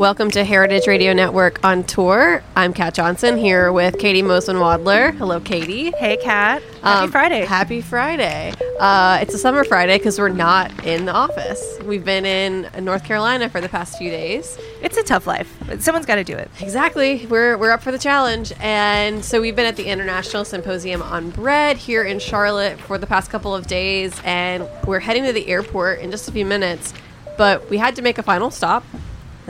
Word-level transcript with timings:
Welcome 0.00 0.30
to 0.30 0.44
Heritage 0.44 0.86
Radio 0.86 1.12
Network 1.12 1.62
on 1.62 1.84
tour. 1.84 2.42
I'm 2.56 2.72
Kat 2.72 2.94
Johnson 2.94 3.36
here 3.36 3.70
with 3.70 3.98
Caity 3.98 4.22
Moseman 4.22 4.54
Wadler. 4.58 5.14
Hello, 5.14 5.40
Caity. 5.40 5.94
Hey, 5.94 6.16
Kat. 6.16 6.62
Happy 6.82 7.04
Um, 7.04 7.10
Friday. 7.12 7.44
Happy 7.44 7.82
Friday. 7.82 8.54
Uh, 8.80 9.18
it's 9.20 9.34
a 9.34 9.38
summer 9.38 9.62
Friday 9.62 9.98
because 9.98 10.18
we're 10.18 10.30
not 10.30 10.86
in 10.86 11.04
the 11.04 11.12
office. 11.12 11.76
We've 11.84 12.02
been 12.02 12.24
in 12.24 12.70
North 12.82 13.04
Carolina 13.04 13.50
for 13.50 13.60
the 13.60 13.68
past 13.68 13.98
few 13.98 14.10
days. 14.10 14.56
it's 14.80 14.96
a 14.96 15.02
tough 15.02 15.26
life, 15.26 15.54
but 15.66 15.82
someone's 15.82 16.06
got 16.06 16.14
to 16.14 16.24
do 16.24 16.34
it. 16.34 16.50
Exactly. 16.62 17.26
We're, 17.26 17.58
we're 17.58 17.70
up 17.70 17.82
for 17.82 17.92
the 17.92 17.98
challenge. 17.98 18.54
And 18.58 19.22
so 19.22 19.38
we've 19.42 19.54
been 19.54 19.66
at 19.66 19.76
the 19.76 19.84
International 19.84 20.46
Symposium 20.46 21.02
on 21.02 21.28
Bread 21.28 21.76
here 21.76 22.04
in 22.04 22.20
Charlotte 22.20 22.80
for 22.80 22.96
the 22.96 23.06
past 23.06 23.30
couple 23.30 23.54
of 23.54 23.66
days. 23.66 24.18
And 24.24 24.66
we're 24.86 25.00
heading 25.00 25.26
to 25.26 25.34
the 25.34 25.46
airport 25.48 25.98
in 25.98 26.10
just 26.10 26.26
a 26.26 26.32
few 26.32 26.46
minutes. 26.46 26.94
But 27.36 27.68
we 27.68 27.76
had 27.76 27.94
to 27.96 28.02
make 28.02 28.16
a 28.16 28.22
final 28.22 28.50
stop. 28.50 28.82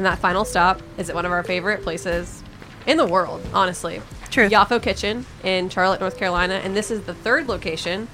And 0.01 0.07
that 0.07 0.19
final 0.19 0.47
stop 0.47 0.81
is 0.97 1.11
at 1.11 1.15
one 1.15 1.27
of 1.27 1.31
our 1.31 1.43
favorite 1.43 1.83
places 1.83 2.43
in 2.87 2.97
the 2.97 3.05
world, 3.05 3.43
honestly. 3.53 4.01
True. 4.31 4.49
Yafo 4.49 4.83
Kitchen 4.83 5.27
in 5.45 5.69
Charlotte, 5.69 6.01
North 6.01 6.17
Carolina. 6.17 6.55
And 6.55 6.75
this 6.75 6.91
is 6.91 7.03
the 7.03 7.13
third 7.13 7.49
location. 7.49 8.09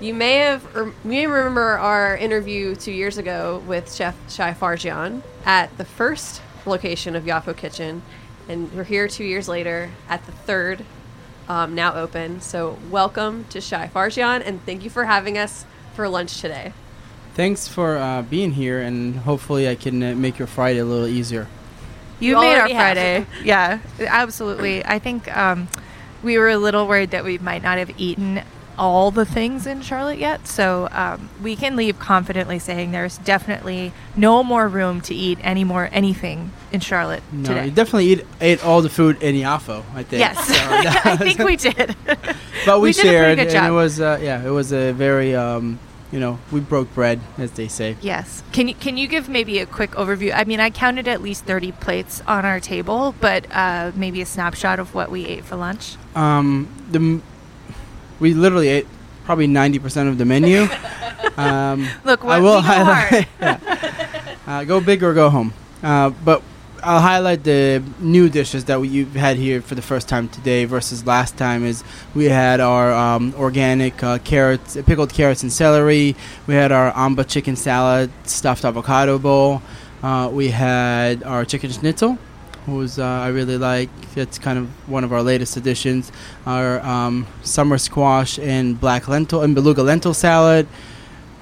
You 0.00 0.14
may 0.14 0.34
have, 0.36 0.64
you 0.76 0.94
may 1.02 1.26
remember 1.26 1.78
our 1.78 2.16
interview 2.16 2.76
two 2.76 2.92
years 2.92 3.18
ago 3.18 3.60
with 3.66 3.92
Chef 3.92 4.14
Shai 4.32 4.54
Fargian 4.54 5.24
at 5.44 5.76
the 5.78 5.84
first 5.84 6.42
location 6.64 7.16
of 7.16 7.24
Yafo 7.24 7.56
Kitchen, 7.56 8.02
and 8.48 8.72
we're 8.72 8.84
here 8.84 9.08
two 9.08 9.24
years 9.24 9.48
later 9.48 9.90
at 10.08 10.24
the 10.26 10.32
third, 10.32 10.84
um, 11.48 11.74
now 11.74 11.94
open. 11.94 12.40
So 12.40 12.78
welcome 12.88 13.46
to 13.50 13.60
Shai 13.60 13.88
Fargian, 13.88 14.46
and 14.46 14.64
thank 14.64 14.84
you 14.84 14.90
for 14.90 15.06
having 15.06 15.38
us 15.38 15.64
for 15.94 16.08
lunch 16.08 16.40
today. 16.40 16.72
Thanks 17.36 17.68
for 17.68 17.98
uh, 17.98 18.22
being 18.22 18.52
here, 18.52 18.80
and 18.80 19.14
hopefully, 19.16 19.68
I 19.68 19.74
can 19.74 20.02
uh, 20.02 20.14
make 20.14 20.38
your 20.38 20.48
Friday 20.48 20.78
a 20.78 20.86
little 20.86 21.06
easier. 21.06 21.46
You, 22.18 22.30
You 22.30 22.40
made 22.40 22.54
our 22.54 22.58
already 22.60 22.72
have. 22.74 22.96
Friday. 22.96 23.26
yeah, 23.44 23.78
absolutely. 24.00 24.82
I 24.84 24.98
think 24.98 25.34
um, 25.36 25.68
we 26.22 26.38
were 26.38 26.48
a 26.48 26.56
little 26.56 26.86
worried 26.88 27.10
that 27.10 27.24
we 27.24 27.36
might 27.36 27.62
not 27.62 27.76
have 27.76 27.90
eaten 28.00 28.40
all 28.78 29.10
the 29.10 29.26
things 29.26 29.66
in 29.66 29.82
Charlotte 29.82 30.18
yet. 30.18 30.46
So 30.46 30.88
um, 30.92 31.28
we 31.42 31.56
can 31.56 31.76
leave 31.76 31.98
confidently 31.98 32.58
saying 32.58 32.92
there's 32.92 33.18
definitely 33.18 33.92
no 34.16 34.42
more 34.42 34.66
room 34.68 35.00
to 35.02 35.14
eat 35.14 35.38
any 35.42 35.64
more 35.64 35.88
anything 35.92 36.52
in 36.72 36.80
Charlotte 36.80 37.22
No, 37.32 37.48
today. 37.48 37.64
you 37.66 37.70
definitely 37.70 38.06
eat, 38.12 38.26
ate 38.40 38.64
all 38.64 38.80
the 38.82 38.88
food 38.90 39.22
in 39.22 39.34
Yafo, 39.34 39.82
I 39.94 40.02
think. 40.02 40.20
yes, 40.20 40.46
So 40.48 40.54
I 41.10 41.16
think 41.18 41.38
we 41.38 41.56
did. 41.68 41.96
but 42.66 42.80
we, 42.80 42.88
we 42.88 42.92
did 42.92 43.00
a 43.00 43.02
pretty 43.02 43.02
shared, 43.02 43.38
and 43.38 43.66
it 43.66 43.70
was 43.70 44.00
uh, 44.00 44.18
yeah, 44.22 44.42
it 44.46 44.50
was 44.50 44.72
a 44.72 44.92
very 44.92 45.34
um, 45.34 45.78
you 46.12 46.20
know, 46.20 46.38
we 46.52 46.60
broke 46.60 46.92
bread, 46.94 47.20
as 47.36 47.52
they 47.52 47.68
say. 47.68 47.96
Yes. 48.00 48.42
Can 48.52 48.68
you 48.68 48.74
can 48.74 48.96
you 48.96 49.08
give 49.08 49.28
maybe 49.28 49.58
a 49.58 49.66
quick 49.66 49.92
overview? 49.92 50.32
I 50.34 50.44
mean, 50.44 50.60
I 50.60 50.70
counted 50.70 51.08
at 51.08 51.20
least 51.20 51.44
30 51.44 51.72
plates 51.72 52.22
on 52.26 52.44
our 52.44 52.60
table, 52.60 53.14
but 53.20 53.46
uh, 53.50 53.92
maybe 53.94 54.20
a 54.22 54.26
snapshot 54.26 54.78
of 54.78 54.94
what 54.94 55.10
we 55.10 55.26
ate 55.26 55.44
for 55.44 55.56
lunch. 55.56 55.96
Um, 56.14 56.68
the 56.90 57.20
we 58.20 58.34
literally 58.34 58.68
ate 58.68 58.86
probably 59.24 59.46
ninety 59.46 59.78
percent 59.78 60.08
of 60.08 60.18
the 60.18 60.24
menu. 60.24 60.68
um, 61.36 61.88
Look, 62.04 62.24
I 62.24 62.38
will 62.38 62.60
highlight. 62.60 63.28
yeah. 63.40 64.36
uh, 64.46 64.64
go 64.64 64.80
big 64.80 65.02
or 65.02 65.12
go 65.12 65.28
home. 65.28 65.52
Uh, 65.82 66.10
but 66.10 66.42
I'll 66.82 67.00
highlight 67.00 67.44
the 67.44 67.82
new 67.98 68.28
dishes 68.28 68.66
that 68.66 68.80
we, 68.80 68.88
you've 68.88 69.14
had 69.14 69.36
here 69.36 69.60
for 69.60 69.74
the 69.74 69.82
first 69.82 70.08
time 70.08 70.28
today 70.28 70.64
versus 70.64 71.06
last 71.06 71.36
time. 71.36 71.64
Is 71.64 71.82
we 72.14 72.26
had 72.26 72.60
our 72.60 72.92
um, 72.92 73.34
organic 73.36 74.02
uh, 74.02 74.18
carrots, 74.18 74.76
pickled 74.86 75.12
carrots 75.12 75.42
and 75.42 75.52
celery. 75.52 76.16
We 76.46 76.54
had 76.54 76.72
our 76.72 76.96
amba 76.96 77.24
chicken 77.24 77.56
salad, 77.56 78.10
stuffed 78.24 78.64
avocado 78.64 79.18
bowl. 79.18 79.62
Uh, 80.02 80.30
we 80.32 80.48
had 80.48 81.22
our 81.22 81.44
chicken 81.44 81.70
schnitzel, 81.70 82.18
who's 82.66 82.98
uh, 82.98 83.04
I 83.04 83.28
really 83.28 83.58
like. 83.58 83.90
It's 84.16 84.38
kind 84.38 84.58
of 84.58 84.68
one 84.88 85.04
of 85.04 85.12
our 85.12 85.22
latest 85.22 85.56
additions. 85.56 86.12
Our 86.46 86.80
um, 86.80 87.26
summer 87.42 87.78
squash 87.78 88.38
and 88.38 88.78
black 88.80 89.08
lentil 89.08 89.42
and 89.42 89.54
beluga 89.54 89.82
lentil 89.82 90.14
salad 90.14 90.68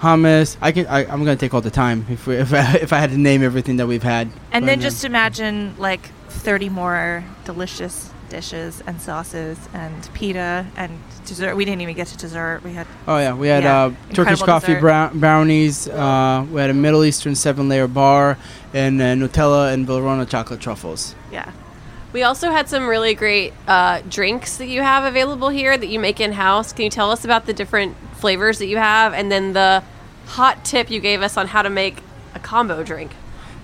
hummus. 0.04 0.56
I 0.60 0.72
can. 0.72 0.86
I, 0.86 1.00
I'm 1.00 1.24
gonna 1.24 1.36
take 1.36 1.54
all 1.54 1.60
the 1.60 1.70
time 1.70 2.06
if 2.08 2.26
we, 2.26 2.36
if 2.36 2.52
I, 2.52 2.76
if 2.76 2.92
I 2.92 2.98
had 2.98 3.10
to 3.10 3.18
name 3.18 3.42
everything 3.42 3.76
that 3.78 3.86
we've 3.86 4.02
had. 4.02 4.28
And 4.52 4.62
But, 4.62 4.66
then 4.66 4.78
um, 4.78 4.82
just 4.82 5.04
imagine 5.04 5.74
like 5.78 6.10
30 6.28 6.68
more 6.68 7.24
delicious 7.44 8.10
dishes 8.28 8.82
and 8.86 9.00
sauces 9.00 9.58
and 9.72 10.10
pita 10.12 10.66
and 10.76 10.98
dessert. 11.24 11.54
We 11.54 11.64
didn't 11.64 11.82
even 11.82 11.94
get 11.94 12.08
to 12.08 12.16
dessert. 12.16 12.62
We 12.64 12.72
had 12.72 12.86
oh 13.06 13.18
yeah, 13.18 13.34
we 13.34 13.48
had 13.48 13.64
yeah, 13.64 13.84
uh, 13.84 13.94
Turkish 14.12 14.42
coffee 14.42 14.78
brown, 14.78 15.18
brownies. 15.18 15.88
Uh, 15.88 16.46
we 16.50 16.60
had 16.60 16.70
a 16.70 16.74
Middle 16.74 17.04
Eastern 17.04 17.34
seven 17.34 17.68
layer 17.68 17.88
bar 17.88 18.38
and 18.72 19.00
uh, 19.00 19.14
Nutella 19.14 19.72
and 19.72 19.86
Valrhona 19.86 20.28
chocolate 20.28 20.60
truffles. 20.60 21.14
yeah. 21.32 21.50
We 22.12 22.22
also 22.22 22.52
had 22.52 22.68
some 22.68 22.86
really 22.86 23.14
great 23.14 23.52
uh, 23.66 24.00
drinks 24.08 24.58
that 24.58 24.68
you 24.68 24.82
have 24.82 25.02
available 25.02 25.48
here 25.48 25.76
that 25.76 25.88
you 25.88 25.98
make 25.98 26.20
in 26.20 26.30
house. 26.30 26.72
Can 26.72 26.84
you 26.84 26.90
tell 26.90 27.10
us 27.10 27.24
about 27.24 27.46
the 27.46 27.52
different 27.52 27.96
flavors 28.14 28.60
that 28.60 28.68
you 28.68 28.76
have, 28.76 29.12
and 29.14 29.32
then 29.32 29.52
the 29.52 29.82
hot 30.26 30.64
tip 30.64 30.90
you 30.90 31.00
gave 31.00 31.22
us 31.22 31.36
on 31.36 31.48
how 31.48 31.62
to 31.62 31.70
make 31.70 31.98
a 32.34 32.38
combo 32.38 32.82
drink? 32.82 33.12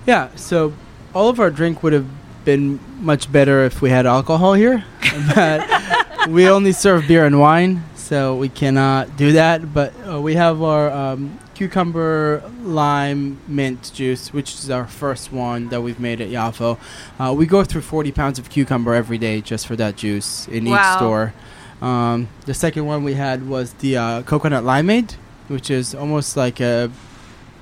Yeah, 0.06 0.28
so 0.36 0.72
all 1.14 1.28
of 1.28 1.40
our 1.40 1.50
drink 1.50 1.82
would 1.82 1.92
have 1.92 2.06
been 2.44 2.80
much 3.00 3.30
better 3.30 3.64
if 3.64 3.82
we 3.82 3.90
had 3.90 4.06
alcohol 4.06 4.54
here, 4.54 4.84
but 5.34 6.28
we 6.28 6.48
only 6.48 6.72
serve 6.72 7.06
beer 7.06 7.24
and 7.26 7.38
wine, 7.38 7.82
so 7.94 8.34
we 8.36 8.48
cannot 8.48 9.16
do 9.16 9.32
that. 9.32 9.74
But 9.74 9.92
uh, 10.10 10.20
we 10.20 10.34
have 10.36 10.62
our 10.62 10.90
um, 10.90 11.38
cucumber 11.54 12.42
lime 12.62 13.38
mint 13.46 13.90
juice, 13.92 14.32
which 14.32 14.54
is 14.54 14.70
our 14.70 14.86
first 14.86 15.32
one 15.32 15.68
that 15.68 15.82
we've 15.82 16.00
made 16.00 16.20
at 16.20 16.28
Yafo. 16.28 16.78
Uh, 17.18 17.34
we 17.36 17.44
go 17.46 17.62
through 17.64 17.82
40 17.82 18.12
pounds 18.12 18.38
of 18.38 18.48
cucumber 18.48 18.94
every 18.94 19.18
day 19.18 19.40
just 19.42 19.66
for 19.66 19.76
that 19.76 19.96
juice 19.96 20.48
in 20.48 20.64
Wow. 20.64 20.76
each 20.92 20.96
store. 20.96 21.34
Um, 21.82 22.28
the 22.46 22.54
second 22.54 22.86
one 22.86 23.04
we 23.04 23.14
had 23.14 23.46
was 23.48 23.74
the 23.74 23.96
uh, 23.96 24.22
coconut 24.22 24.64
limeade, 24.64 25.14
which 25.50 25.68
is 25.70 25.94
almost 25.94 26.36
like 26.36 26.60
a 26.60 26.90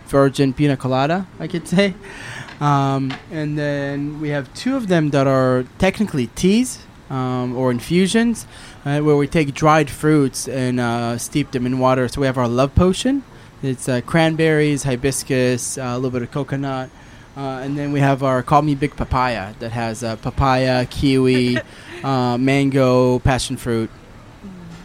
virgin 0.06 0.52
pina 0.52 0.76
colada, 0.76 1.26
I 1.40 1.48
could 1.48 1.66
say. 1.66 1.94
Um, 2.60 3.14
and 3.30 3.58
then 3.58 4.20
we 4.20 4.28
have 4.30 4.52
two 4.54 4.76
of 4.76 4.88
them 4.88 5.10
that 5.10 5.26
are 5.26 5.64
technically 5.78 6.26
teas 6.28 6.80
um, 7.08 7.56
or 7.56 7.70
infusions, 7.70 8.46
uh, 8.84 9.00
where 9.00 9.16
we 9.16 9.26
take 9.26 9.54
dried 9.54 9.88
fruits 9.90 10.48
and 10.48 10.78
uh, 10.80 11.16
steep 11.18 11.52
them 11.52 11.66
in 11.66 11.78
water. 11.78 12.08
So 12.08 12.20
we 12.20 12.26
have 12.26 12.36
our 12.36 12.48
love 12.48 12.74
potion. 12.74 13.22
It's 13.62 13.88
uh, 13.88 14.02
cranberries, 14.02 14.82
hibiscus, 14.82 15.78
uh, 15.78 15.82
a 15.82 15.94
little 15.96 16.10
bit 16.10 16.22
of 16.22 16.30
coconut. 16.30 16.90
Uh, 17.36 17.60
and 17.62 17.78
then 17.78 17.92
we 17.92 18.00
have 18.00 18.22
our 18.22 18.42
Call 18.42 18.62
Me 18.62 18.74
Big 18.74 18.96
Papaya 18.96 19.54
that 19.60 19.70
has 19.70 20.02
uh, 20.02 20.16
papaya, 20.16 20.84
kiwi, 20.86 21.58
uh, 22.04 22.36
mango, 22.36 23.20
passion 23.20 23.56
fruit. 23.56 23.90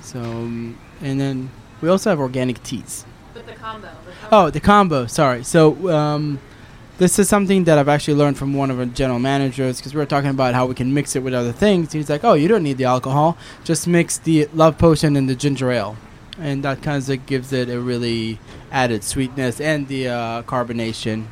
So, 0.01 0.19
um, 0.21 0.77
and 1.01 1.19
then 1.19 1.49
we 1.83 1.89
also 1.89 2.09
have 2.09 2.19
organic 2.19 2.63
teas. 2.63 3.05
With 3.35 3.45
the 3.45 3.53
combo. 3.53 3.89
Oh, 4.31 4.49
the 4.49 4.59
combo. 4.59 5.05
Sorry. 5.05 5.43
So, 5.43 5.89
um, 5.93 6.39
this 6.97 7.19
is 7.19 7.27
something 7.27 7.65
that 7.65 7.77
I've 7.77 7.89
actually 7.89 8.13
learned 8.13 8.37
from 8.37 8.53
one 8.53 8.71
of 8.71 8.79
our 8.79 8.85
general 8.85 9.19
managers 9.19 9.77
because 9.77 9.93
we 9.93 9.99
were 9.99 10.05
talking 10.05 10.29
about 10.29 10.53
how 10.53 10.65
we 10.65 10.75
can 10.75 10.93
mix 10.93 11.15
it 11.15 11.19
with 11.19 11.33
other 11.33 11.51
things. 11.51 11.91
He's 11.91 12.09
like, 12.09 12.23
"Oh, 12.23 12.33
you 12.33 12.47
don't 12.47 12.63
need 12.63 12.77
the 12.77 12.85
alcohol; 12.85 13.37
just 13.63 13.85
mix 13.85 14.17
the 14.17 14.47
love 14.53 14.77
potion 14.77 15.15
and 15.15 15.29
the 15.29 15.35
ginger 15.35 15.71
ale." 15.71 15.97
and 16.39 16.63
that 16.63 16.81
kind 16.81 17.07
of 17.07 17.25
gives 17.25 17.53
it 17.53 17.69
a 17.69 17.79
really 17.79 18.39
added 18.71 19.03
sweetness 19.03 19.61
and 19.61 19.87
the 19.87 20.07
uh, 20.07 20.41
carbonation. 20.43 21.25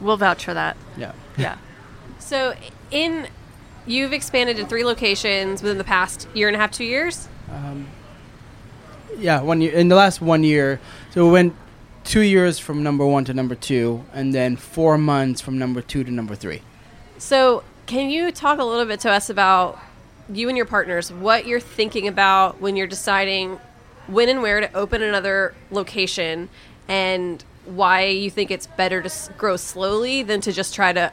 We'll 0.00 0.16
vouch 0.16 0.44
for 0.44 0.54
that. 0.54 0.76
Yeah. 0.96 1.12
Yeah. 1.36 1.56
So, 2.18 2.54
in 2.92 3.26
you've 3.86 4.12
expanded 4.12 4.56
to 4.58 4.66
three 4.66 4.84
locations 4.84 5.62
within 5.62 5.78
the 5.78 5.84
past 5.84 6.28
year 6.32 6.46
and 6.46 6.54
a 6.54 6.60
half, 6.60 6.70
two 6.70 6.84
years. 6.84 7.28
Um, 7.50 7.88
yeah, 9.20 9.40
one 9.42 9.60
year 9.60 9.72
in 9.72 9.88
the 9.88 9.96
last 9.96 10.20
one 10.20 10.42
year. 10.42 10.80
So 11.10 11.26
we 11.26 11.32
went 11.32 11.54
two 12.04 12.20
years 12.20 12.58
from 12.58 12.82
number 12.82 13.06
one 13.06 13.24
to 13.26 13.34
number 13.34 13.54
two, 13.54 14.04
and 14.12 14.34
then 14.34 14.56
four 14.56 14.98
months 14.98 15.40
from 15.40 15.58
number 15.58 15.82
two 15.82 16.02
to 16.04 16.10
number 16.10 16.34
three. 16.34 16.62
So, 17.18 17.62
can 17.86 18.10
you 18.10 18.30
talk 18.32 18.58
a 18.58 18.64
little 18.64 18.86
bit 18.86 19.00
to 19.00 19.10
us 19.10 19.30
about 19.30 19.78
you 20.32 20.48
and 20.48 20.56
your 20.56 20.66
partners, 20.66 21.12
what 21.12 21.46
you're 21.46 21.60
thinking 21.60 22.08
about 22.08 22.60
when 22.60 22.76
you're 22.76 22.86
deciding 22.86 23.58
when 24.06 24.28
and 24.28 24.42
where 24.42 24.60
to 24.60 24.72
open 24.74 25.02
another 25.02 25.54
location, 25.70 26.48
and 26.88 27.44
why 27.66 28.06
you 28.06 28.30
think 28.30 28.50
it's 28.50 28.66
better 28.66 29.02
to 29.02 29.32
grow 29.36 29.56
slowly 29.56 30.22
than 30.22 30.40
to 30.40 30.52
just 30.52 30.74
try 30.74 30.92
to, 30.92 31.12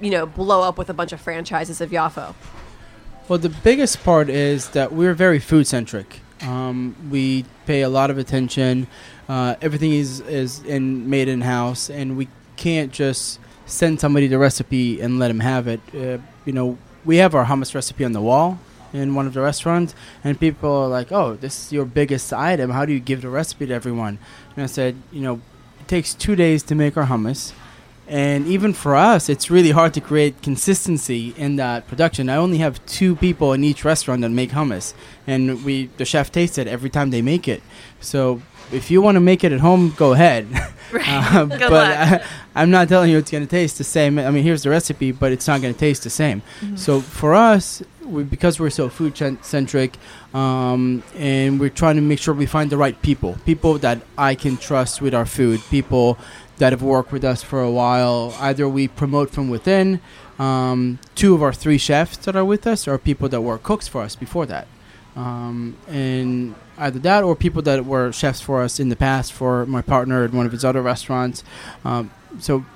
you 0.00 0.10
know, 0.10 0.26
blow 0.26 0.62
up 0.62 0.76
with 0.76 0.90
a 0.90 0.94
bunch 0.94 1.12
of 1.12 1.20
franchises 1.20 1.80
of 1.80 1.90
Yafo? 1.90 2.34
Well, 3.28 3.38
the 3.38 3.48
biggest 3.48 4.04
part 4.04 4.28
is 4.28 4.70
that 4.70 4.92
we're 4.92 5.14
very 5.14 5.38
food 5.38 5.66
centric. 5.66 6.20
Um, 6.42 6.94
we 7.10 7.44
pay 7.66 7.82
a 7.82 7.88
lot 7.88 8.10
of 8.10 8.18
attention. 8.18 8.86
Uh, 9.28 9.56
everything 9.62 9.92
is 9.92 10.20
is 10.20 10.62
in 10.64 11.08
made 11.08 11.28
in 11.28 11.40
house, 11.40 11.90
and 11.90 12.16
we 12.16 12.28
can't 12.56 12.92
just 12.92 13.40
send 13.66 14.00
somebody 14.00 14.26
the 14.26 14.38
recipe 14.38 15.00
and 15.00 15.18
let 15.18 15.28
them 15.28 15.40
have 15.40 15.66
it. 15.66 15.80
Uh, 15.94 16.18
you 16.44 16.52
know, 16.52 16.78
we 17.04 17.16
have 17.16 17.34
our 17.34 17.44
hummus 17.44 17.74
recipe 17.74 18.04
on 18.04 18.12
the 18.12 18.20
wall 18.20 18.58
in 18.92 19.14
one 19.14 19.26
of 19.26 19.34
the 19.34 19.40
restaurants, 19.40 19.94
and 20.22 20.38
people 20.38 20.70
are 20.70 20.88
like, 20.88 21.10
"Oh, 21.10 21.34
this 21.34 21.66
is 21.66 21.72
your 21.72 21.84
biggest 21.84 22.32
item. 22.32 22.70
How 22.70 22.84
do 22.84 22.92
you 22.92 23.00
give 23.00 23.22
the 23.22 23.30
recipe 23.30 23.66
to 23.66 23.74
everyone?" 23.74 24.18
And 24.54 24.64
I 24.64 24.66
said, 24.66 24.96
"You 25.12 25.22
know, 25.22 25.40
it 25.80 25.88
takes 25.88 26.14
two 26.14 26.36
days 26.36 26.62
to 26.64 26.74
make 26.74 26.96
our 26.96 27.06
hummus." 27.06 27.52
And 28.08 28.46
even 28.46 28.72
for 28.72 28.94
us, 28.94 29.28
it's 29.28 29.50
really 29.50 29.72
hard 29.72 29.92
to 29.94 30.00
create 30.00 30.40
consistency 30.40 31.34
in 31.36 31.56
that 31.56 31.88
production. 31.88 32.28
I 32.28 32.36
only 32.36 32.58
have 32.58 32.84
two 32.86 33.16
people 33.16 33.52
in 33.52 33.64
each 33.64 33.84
restaurant 33.84 34.22
that 34.22 34.30
make 34.30 34.50
hummus, 34.50 34.94
and 35.26 35.64
we 35.64 35.86
the 35.96 36.04
chef 36.04 36.30
tastes 36.30 36.56
it 36.56 36.68
every 36.68 36.90
time 36.90 37.10
they 37.10 37.22
make 37.22 37.48
it. 37.48 37.62
So 38.00 38.42
if 38.72 38.90
you 38.90 39.02
want 39.02 39.16
to 39.16 39.20
make 39.20 39.42
it 39.42 39.52
at 39.52 39.60
home, 39.60 39.92
go 39.96 40.12
ahead. 40.12 40.46
Uh, 40.94 41.44
Good 41.46 41.58
but 41.60 41.70
luck. 41.72 42.22
I, 42.22 42.24
I'm 42.54 42.70
not 42.70 42.88
telling 42.88 43.10
you 43.10 43.18
it's 43.18 43.30
going 43.30 43.42
to 43.44 43.50
taste 43.50 43.76
the 43.78 43.84
same. 43.84 44.18
I 44.20 44.30
mean, 44.30 44.44
here's 44.44 44.62
the 44.62 44.70
recipe, 44.70 45.10
but 45.12 45.32
it's 45.32 45.46
not 45.48 45.60
going 45.60 45.74
to 45.74 45.78
taste 45.78 46.04
the 46.04 46.10
same. 46.10 46.42
So 46.76 47.00
for 47.00 47.34
us, 47.34 47.82
we, 48.04 48.22
because 48.22 48.60
we're 48.60 48.70
so 48.70 48.88
food 48.88 49.16
cen- 49.16 49.42
centric, 49.42 49.96
um, 50.32 51.02
and 51.16 51.58
we're 51.58 51.70
trying 51.70 51.96
to 51.96 52.02
make 52.02 52.20
sure 52.20 52.34
we 52.34 52.46
find 52.46 52.70
the 52.70 52.76
right 52.76 53.00
people, 53.02 53.36
people 53.44 53.78
that 53.78 54.00
I 54.16 54.36
can 54.36 54.56
trust 54.56 55.02
with 55.02 55.12
our 55.12 55.26
food, 55.26 55.60
people 55.70 56.18
that 56.58 56.72
have 56.72 56.82
worked 56.82 57.12
with 57.12 57.24
us 57.24 57.42
for 57.42 57.60
a 57.62 57.70
while. 57.70 58.34
Either 58.38 58.68
we 58.68 58.88
promote 58.88 59.30
from 59.30 59.48
within, 59.48 60.00
um, 60.38 60.98
two 61.14 61.34
of 61.34 61.42
our 61.42 61.52
three 61.52 61.78
chefs 61.78 62.16
that 62.18 62.36
are 62.36 62.44
with 62.44 62.66
us 62.66 62.86
are 62.86 62.98
people 62.98 63.28
that 63.28 63.40
were 63.40 63.58
cooks 63.58 63.88
for 63.88 64.02
us 64.02 64.16
before 64.16 64.46
that. 64.46 64.66
Um, 65.14 65.76
and 65.88 66.54
either 66.76 66.98
that 67.00 67.24
or 67.24 67.34
people 67.34 67.62
that 67.62 67.86
were 67.86 68.12
chefs 68.12 68.40
for 68.40 68.62
us 68.62 68.78
in 68.78 68.90
the 68.90 68.96
past 68.96 69.32
for 69.32 69.64
my 69.66 69.80
partner 69.80 70.24
at 70.24 70.32
one 70.32 70.44
of 70.44 70.52
his 70.52 70.64
other 70.64 70.82
restaurants. 70.82 71.42
Um, 71.84 72.10
so 72.38 72.66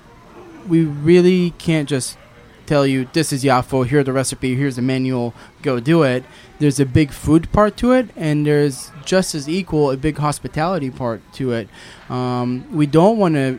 we 0.67 0.85
really 0.85 1.51
can't 1.53 1.89
just 1.89 2.17
tell 2.65 2.87
you 2.87 3.09
this 3.13 3.33
is 3.33 3.43
Yafo, 3.43 3.85
here's 3.85 4.07
the 4.07 4.13
recipe, 4.13 4.55
here's 4.55 4.77
the 4.77 4.83
manual, 4.83 5.35
go 5.61 5.81
do 5.81 6.03
it. 6.03 6.25
There's 6.61 6.79
a 6.79 6.87
big 6.87 7.11
food 7.11 7.51
part 7.53 7.77
to 7.79 7.93
it, 7.93 8.11
and 8.17 8.47
there's 8.47 8.93
just 9.05 9.35
as 9.35 9.49
equal 9.49 9.91
a 9.91 9.97
big 9.97 10.19
hospitality 10.19 10.91
part 10.91 11.21
to 11.35 11.53
it. 11.53 11.69
Um, 12.09 12.65
we 12.73 12.87
don't 12.87 13.19
want 13.19 13.35
to 13.35 13.59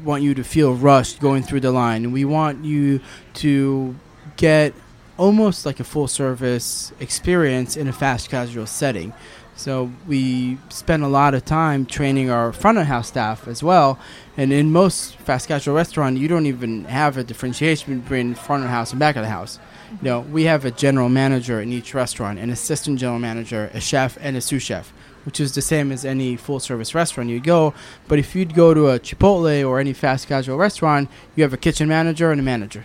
want 0.00 0.22
you 0.22 0.34
to 0.34 0.44
feel 0.44 0.74
rushed 0.74 1.20
going 1.20 1.42
through 1.42 1.60
the 1.60 1.72
line. 1.72 2.04
And 2.04 2.12
we 2.12 2.24
want 2.24 2.64
you 2.64 3.00
to 3.34 3.94
get 4.36 4.74
almost 5.16 5.66
like 5.66 5.80
a 5.80 5.84
full 5.84 6.08
service 6.08 6.92
experience 7.00 7.76
in 7.76 7.88
a 7.88 7.92
fast 7.92 8.30
casual 8.30 8.66
setting. 8.66 9.12
So 9.54 9.92
we 10.08 10.58
spend 10.70 11.04
a 11.04 11.08
lot 11.08 11.34
of 11.34 11.44
time 11.44 11.84
training 11.84 12.30
our 12.30 12.52
front 12.52 12.78
of 12.78 12.86
house 12.86 13.08
staff 13.08 13.46
as 13.46 13.62
well. 13.62 13.98
And 14.36 14.52
in 14.52 14.72
most 14.72 15.16
fast 15.16 15.46
casual 15.46 15.74
restaurant, 15.74 16.16
you 16.16 16.26
don't 16.26 16.46
even 16.46 16.84
have 16.86 17.18
a 17.18 17.24
differentiation 17.24 18.00
between 18.00 18.34
front 18.34 18.64
of 18.64 18.70
house 18.70 18.92
and 18.92 18.98
back 18.98 19.16
of 19.16 19.22
the 19.22 19.28
house. 19.28 19.58
Mm-hmm. 19.58 20.06
You 20.06 20.10
know, 20.10 20.20
we 20.20 20.44
have 20.44 20.64
a 20.64 20.70
general 20.70 21.10
manager 21.10 21.60
in 21.60 21.70
each 21.72 21.92
restaurant, 21.92 22.38
an 22.38 22.50
assistant 22.50 22.98
general 22.98 23.18
manager, 23.18 23.70
a 23.74 23.80
chef, 23.80 24.16
and 24.20 24.36
a 24.36 24.40
sous 24.40 24.62
chef, 24.62 24.92
which 25.24 25.40
is 25.40 25.54
the 25.54 25.62
same 25.62 25.92
as 25.92 26.04
any 26.04 26.36
full 26.36 26.60
service 26.60 26.94
restaurant 26.94 27.30
you 27.30 27.40
go. 27.40 27.74
But 28.08 28.18
if 28.18 28.34
you'd 28.34 28.54
go 28.54 28.74
to 28.74 28.88
a 28.88 28.98
Chipotle 28.98 29.66
or 29.68 29.78
any 29.78 29.92
fast 29.92 30.28
casual 30.28 30.56
restaurant, 30.56 31.08
you 31.36 31.42
have 31.42 31.52
a 31.52 31.56
kitchen 31.56 31.88
manager 31.88 32.30
and 32.30 32.40
a 32.40 32.44
manager. 32.44 32.84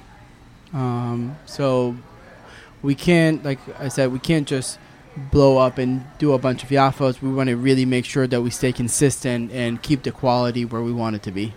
Um, 0.74 1.38
so 1.46 1.96
we 2.82 2.96
can't, 2.96 3.44
like 3.44 3.60
I 3.80 3.88
said, 3.88 4.12
we 4.12 4.20
can't 4.20 4.48
just 4.48 4.80
blow 5.32 5.58
up 5.58 5.78
and 5.78 6.06
do 6.20 6.34
a 6.34 6.38
bunch 6.38 6.64
of 6.64 6.70
yafos. 6.70 7.22
We 7.22 7.32
want 7.32 7.50
to 7.50 7.58
really 7.58 7.86
make 7.86 8.06
sure 8.06 8.28
that 8.28 8.42
we 8.42 8.50
stay 8.50 8.72
consistent 8.72 9.52
and 9.52 9.82
keep 9.82 10.04
the 10.04 10.12
quality 10.12 10.64
where 10.64 10.82
we 10.82 10.94
want 10.94 11.16
it 11.16 11.24
to 11.24 11.32
be. 11.32 11.54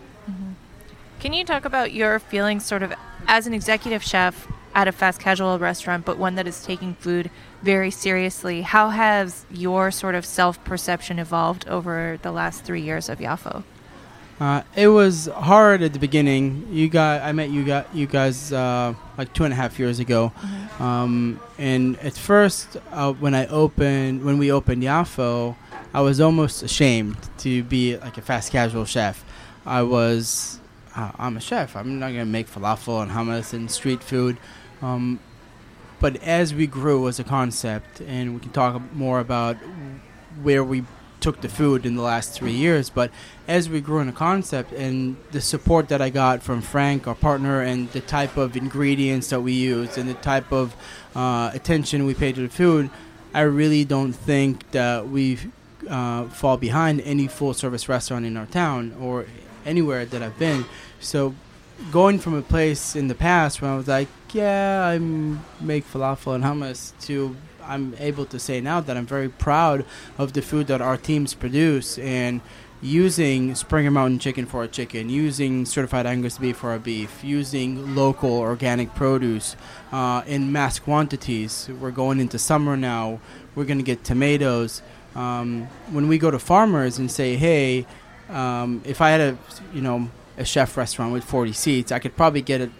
Can 1.20 1.34
you 1.34 1.44
talk 1.44 1.66
about 1.66 1.92
your 1.92 2.18
feelings, 2.18 2.64
sort 2.64 2.82
of, 2.82 2.94
as 3.26 3.46
an 3.46 3.52
executive 3.52 4.02
chef 4.02 4.48
at 4.74 4.88
a 4.88 4.92
fast 4.92 5.20
casual 5.20 5.58
restaurant, 5.58 6.06
but 6.06 6.16
one 6.16 6.36
that 6.36 6.46
is 6.46 6.62
taking 6.62 6.94
food 6.94 7.30
very 7.62 7.90
seriously? 7.90 8.62
How 8.62 8.90
has 8.90 9.44
your 9.50 9.90
sort 9.90 10.14
of 10.14 10.24
self 10.24 10.62
perception 10.64 11.18
evolved 11.18 11.68
over 11.68 12.18
the 12.22 12.32
last 12.32 12.64
three 12.64 12.82
years 12.82 13.08
of 13.08 13.18
Yafo? 13.18 13.64
Uh, 14.40 14.62
it 14.74 14.88
was 14.88 15.26
hard 15.26 15.82
at 15.82 15.92
the 15.92 15.98
beginning. 15.98 16.66
You 16.70 16.88
got, 16.88 17.20
I 17.20 17.32
met 17.32 17.50
you 17.50 17.62
got 17.62 17.94
you 17.94 18.06
guys 18.06 18.52
uh, 18.52 18.94
like 19.18 19.34
two 19.34 19.44
and 19.44 19.52
a 19.52 19.56
half 19.56 19.78
years 19.78 19.98
ago, 19.98 20.32
um, 20.78 21.38
and 21.58 21.98
at 21.98 22.14
first 22.14 22.78
uh, 22.90 23.12
when 23.12 23.34
I 23.34 23.46
opened 23.48 24.24
when 24.24 24.38
we 24.38 24.50
opened 24.50 24.82
Yafo, 24.82 25.56
I 25.92 26.00
was 26.00 26.22
almost 26.22 26.62
ashamed 26.62 27.18
to 27.38 27.62
be 27.64 27.98
like 27.98 28.16
a 28.16 28.22
fast 28.22 28.50
casual 28.50 28.86
chef. 28.86 29.22
I 29.66 29.82
was, 29.82 30.58
uh, 30.96 31.12
I'm 31.18 31.36
a 31.36 31.40
chef. 31.40 31.76
I'm 31.76 31.98
not 31.98 32.08
gonna 32.08 32.24
make 32.24 32.48
falafel 32.48 33.02
and 33.02 33.10
hummus 33.10 33.52
and 33.52 33.70
street 33.70 34.02
food. 34.02 34.38
Um, 34.80 35.20
but 36.00 36.17
as 36.23 36.55
we 36.55 36.67
grew 36.67 37.06
as 37.08 37.20
a 37.20 37.25
concept, 37.25 38.00
and 38.00 38.35
we 38.35 38.40
can 38.40 38.50
talk 38.50 38.80
more 38.95 39.21
about 39.21 39.57
where 40.42 40.64
we 40.64 40.85
took 41.21 41.42
the 41.42 41.49
food 41.49 41.85
in 41.85 41.97
the 41.97 42.02
last 42.02 42.33
three 42.33 42.52
years, 42.52 42.88
but 42.88 43.11
as 43.47 43.69
we 43.69 43.80
grew 43.80 44.00
in 44.00 44.09
a 44.09 44.12
concept 44.12 44.73
and 44.73 45.16
the 45.33 45.40
support 45.40 45.88
that 45.88 46.00
I 46.00 46.09
got 46.09 46.42
from 46.42 46.62
Frank, 46.62 47.07
our 47.07 47.14
partner, 47.14 47.61
and 47.61 47.90
the 47.92 48.00
type 48.00 48.38
of 48.38 48.57
ingredients 48.57 49.28
that 49.28 49.42
we 49.42 49.52
use 49.52 49.99
and 49.99 50.09
the 50.09 50.14
type 50.14 50.50
of 50.50 50.75
uh, 51.14 51.50
attention 51.52 52.07
we 52.07 52.14
pay 52.14 52.33
to 52.33 52.40
the 52.40 52.49
food, 52.49 52.88
I 53.35 53.42
really 53.42 53.85
don't 53.85 54.14
think 54.14 54.71
that 54.71 55.09
we 55.09 55.38
uh, 55.88 56.25
fall 56.28 56.57
behind 56.57 57.02
any 57.02 57.28
full 57.28 57.54
service 57.54 57.88
restaurant 57.88 58.25
in 58.25 58.37
our 58.37 58.47
town 58.47 58.97
or 59.00 59.26
anywhere 59.66 60.07
that 60.07 60.23
I've 60.23 60.38
been. 60.38 60.64
So 61.00 61.35
going 61.90 62.19
from 62.19 62.35
a 62.35 62.42
place 62.42 62.97
in 62.97 63.09
the 63.09 63.14
past 63.14 63.61
where 63.61 63.71
I 63.71 63.76
was 63.76 63.88
like, 63.88 64.09
yeah, 64.34 64.87
I 64.87 64.99
make 64.99 65.87
falafel 65.87 66.34
and 66.34 66.44
hummus 66.44 66.92
to 67.06 67.37
I'm 67.62 67.94
able 67.99 68.26
to 68.26 68.38
say 68.38 68.60
now 68.60 68.80
that 68.80 68.96
I'm 68.96 69.06
very 69.06 69.28
proud 69.28 69.84
of 70.18 70.32
the 70.32 70.42
food 70.42 70.66
that 70.68 70.80
our 70.80 70.96
teams 70.96 71.34
produce 71.34 71.99
and 71.99 72.40
using 72.82 73.54
Springer 73.54 73.90
Mountain 73.90 74.18
chicken 74.18 74.46
for 74.46 74.60
our 74.60 74.66
chicken, 74.66 75.10
using 75.10 75.66
certified 75.66 76.06
Angus 76.06 76.38
beef 76.38 76.56
for 76.56 76.70
our 76.70 76.78
beef, 76.78 77.22
using 77.22 77.94
local 77.94 78.38
organic 78.38 78.94
produce 78.94 79.54
uh, 79.92 80.22
in 80.26 80.50
mass 80.50 80.78
quantities. 80.78 81.68
We're 81.80 81.90
going 81.90 82.20
into 82.20 82.38
summer 82.38 82.76
now. 82.76 83.20
We're 83.54 83.66
going 83.66 83.78
to 83.78 83.84
get 83.84 84.02
tomatoes. 84.02 84.82
Um, 85.14 85.68
when 85.90 86.08
we 86.08 86.18
go 86.18 86.30
to 86.30 86.38
farmers 86.38 86.99
and 86.99 87.10
say, 87.10 87.37
hey, 87.37 87.87
um, 88.28 88.80
if 88.84 89.00
I 89.00 89.10
had 89.10 89.20
a 89.20 89.38
you 89.75 89.82
know 89.82 90.10
a 90.38 90.44
chef 90.44 90.76
restaurant 90.76 91.12
with 91.12 91.25
40 91.25 91.52
seats, 91.52 91.92
I 91.92 91.99
could 91.99 92.16
probably 92.16 92.42
get 92.42 92.60
it 92.60 92.70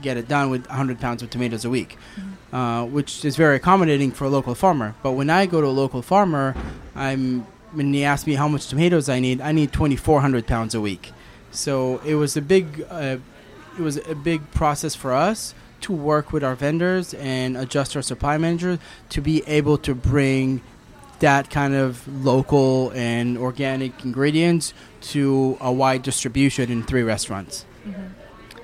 get 0.00 0.16
it 0.16 0.28
done 0.28 0.50
with 0.50 0.66
100 0.66 1.00
pounds 1.00 1.22
of 1.22 1.30
tomatoes 1.30 1.64
a 1.64 1.70
week, 1.70 1.96
uh, 2.52 2.84
which 2.86 3.24
is 3.24 3.36
very 3.36 3.56
accommodating 3.56 4.10
for 4.10 4.24
a 4.24 4.28
local 4.28 4.54
farmer. 4.54 4.94
But 5.02 5.12
when 5.12 5.30
I 5.30 5.46
go 5.46 5.60
to 5.60 5.66
a 5.66 5.68
local 5.68 6.02
farmer, 6.02 6.54
I'm 6.94 7.46
when 7.72 7.92
he 7.92 8.04
asks 8.04 8.26
me 8.26 8.34
how 8.34 8.48
much 8.48 8.66
tomatoes 8.66 9.08
I 9.08 9.20
need, 9.20 9.40
I 9.40 9.52
need 9.52 9.72
2,400 9.72 10.46
pounds 10.46 10.74
a 10.74 10.80
week. 10.80 11.12
So 11.52 11.98
it 12.04 12.14
was 12.16 12.36
a 12.36 12.42
big 12.42 12.84
uh, 12.90 13.18
it 13.78 13.82
was 13.82 13.96
a 13.96 14.14
big 14.14 14.50
process 14.50 14.94
for 14.94 15.12
us 15.12 15.54
to 15.82 15.92
work 15.92 16.32
with 16.32 16.44
our 16.44 16.54
vendors 16.54 17.14
and 17.14 17.56
adjust 17.56 17.96
our 17.96 18.02
supply 18.02 18.36
manager 18.36 18.78
to 19.10 19.20
be 19.20 19.42
able 19.46 19.78
to 19.78 19.94
bring 19.94 20.60
that 21.20 21.50
kind 21.50 21.74
of 21.74 22.06
local 22.24 22.90
and 22.94 23.38
organic 23.38 24.04
ingredients 24.04 24.72
to 25.00 25.56
a 25.60 25.72
wide 25.72 26.02
distribution 26.02 26.70
in 26.70 26.82
three 26.82 27.02
restaurants. 27.02 27.64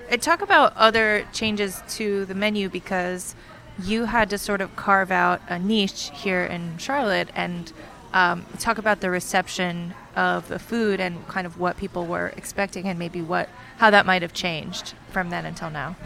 And 0.08 0.22
talk 0.22 0.40
about 0.40 0.76
other 0.76 1.26
changes 1.32 1.82
to 1.90 2.24
the 2.26 2.34
menu 2.34 2.68
because 2.68 3.34
you 3.82 4.04
had 4.04 4.30
to 4.30 4.38
sort 4.38 4.60
of 4.60 4.74
carve 4.76 5.10
out 5.10 5.42
a 5.48 5.58
niche 5.58 6.10
here 6.14 6.44
in 6.44 6.78
Charlotte 6.78 7.28
and 7.34 7.72
um, 8.12 8.46
talk 8.58 8.78
about 8.78 9.00
the 9.00 9.10
reception 9.10 9.94
of 10.14 10.48
the 10.48 10.58
food 10.58 11.00
and 11.00 11.26
kind 11.28 11.46
of 11.46 11.58
what 11.58 11.76
people 11.76 12.06
were 12.06 12.28
expecting 12.36 12.86
and 12.86 12.98
maybe 12.98 13.20
what 13.20 13.48
how 13.76 13.90
that 13.90 14.06
might 14.06 14.22
have 14.22 14.32
changed 14.32 14.94
from 15.10 15.28
then 15.28 15.44
until 15.44 15.70
now. 15.70 15.96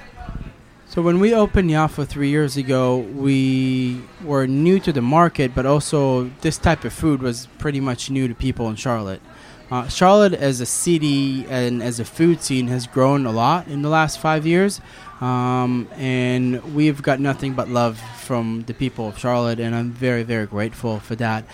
So 0.88 1.02
when 1.02 1.21
we 1.21 1.33
opened 1.33 1.71
Yafo 1.71 2.04
three 2.04 2.30
years 2.30 2.57
ago, 2.57 2.99
we 2.99 4.02
were 4.25 4.49
new 4.49 4.80
to 4.80 4.92
the 4.92 5.00
market, 5.00 5.54
but 5.54 5.64
also 5.64 6.30
this 6.40 6.59
type 6.59 6.85
of 6.85 6.92
food 6.92 7.23
was 7.23 7.47
pretty 7.59 7.78
much 7.78 8.11
new 8.11 8.26
to 8.26 8.35
people 8.35 8.69
in 8.69 8.75
Charlotte. 8.75 9.23
Uh, 9.71 9.87
Charlotte, 9.89 10.35
as 10.35 10.61
a 10.61 10.67
city 10.67 11.47
and 11.49 11.83
as 11.83 12.00
a 12.00 12.05
food 12.05 12.43
scene, 12.43 12.69
has 12.69 12.87
grown 12.87 13.25
a 13.25 13.31
lot 13.31 13.69
in 13.69 13.83
the 13.83 13.89
last 13.89 14.19
five 14.19 14.47
years, 14.47 14.81
um, 15.21 15.89
and 15.97 16.75
we've 16.75 17.03
got 17.03 17.21
nothing 17.21 17.55
but 17.55 17.69
love 17.69 18.00
from 18.19 18.65
the 18.67 18.75
people 18.75 19.09
of 19.09 19.19
Charlotte, 19.19 19.61
and 19.61 19.75
I'm 19.75 19.91
very, 19.91 20.25
very 20.25 20.47
grateful 20.47 20.99
for 20.99 21.15
that 21.17 21.45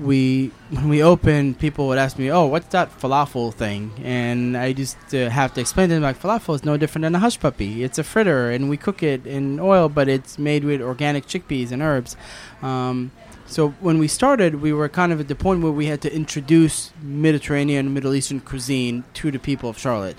we 0.00 0.50
when 0.70 0.88
we 0.88 1.02
opened, 1.02 1.58
people 1.58 1.88
would 1.88 1.98
ask 1.98 2.18
me, 2.18 2.30
"Oh, 2.30 2.46
what's 2.46 2.68
that 2.68 2.98
falafel 2.98 3.52
thing?" 3.52 3.92
And 4.02 4.56
I 4.56 4.72
just 4.72 4.96
uh, 5.14 5.28
have 5.28 5.52
to 5.54 5.60
explain 5.60 5.88
to 5.88 5.94
them 5.94 6.02
like 6.02 6.20
falafel 6.20 6.54
is 6.54 6.64
no 6.64 6.76
different 6.76 7.02
than 7.02 7.14
a 7.14 7.18
hush 7.18 7.38
puppy. 7.38 7.82
It's 7.82 7.98
a 7.98 8.04
fritter, 8.04 8.50
and 8.50 8.70
we 8.70 8.76
cook 8.76 9.02
it 9.02 9.26
in 9.26 9.60
oil, 9.60 9.88
but 9.88 10.08
it's 10.08 10.38
made 10.38 10.64
with 10.64 10.80
organic 10.80 11.26
chickpeas 11.26 11.72
and 11.72 11.82
herbs. 11.82 12.16
Um, 12.62 13.10
so 13.50 13.70
when 13.80 13.98
we 13.98 14.08
started, 14.08 14.62
we 14.62 14.72
were 14.72 14.88
kind 14.88 15.12
of 15.12 15.20
at 15.20 15.28
the 15.28 15.34
point 15.34 15.62
where 15.62 15.72
we 15.72 15.86
had 15.86 16.00
to 16.02 16.14
introduce 16.14 16.92
Mediterranean, 17.02 17.86
and 17.86 17.94
Middle 17.94 18.14
Eastern 18.14 18.40
cuisine 18.40 19.04
to 19.14 19.30
the 19.30 19.38
people 19.38 19.68
of 19.68 19.78
Charlotte. 19.78 20.16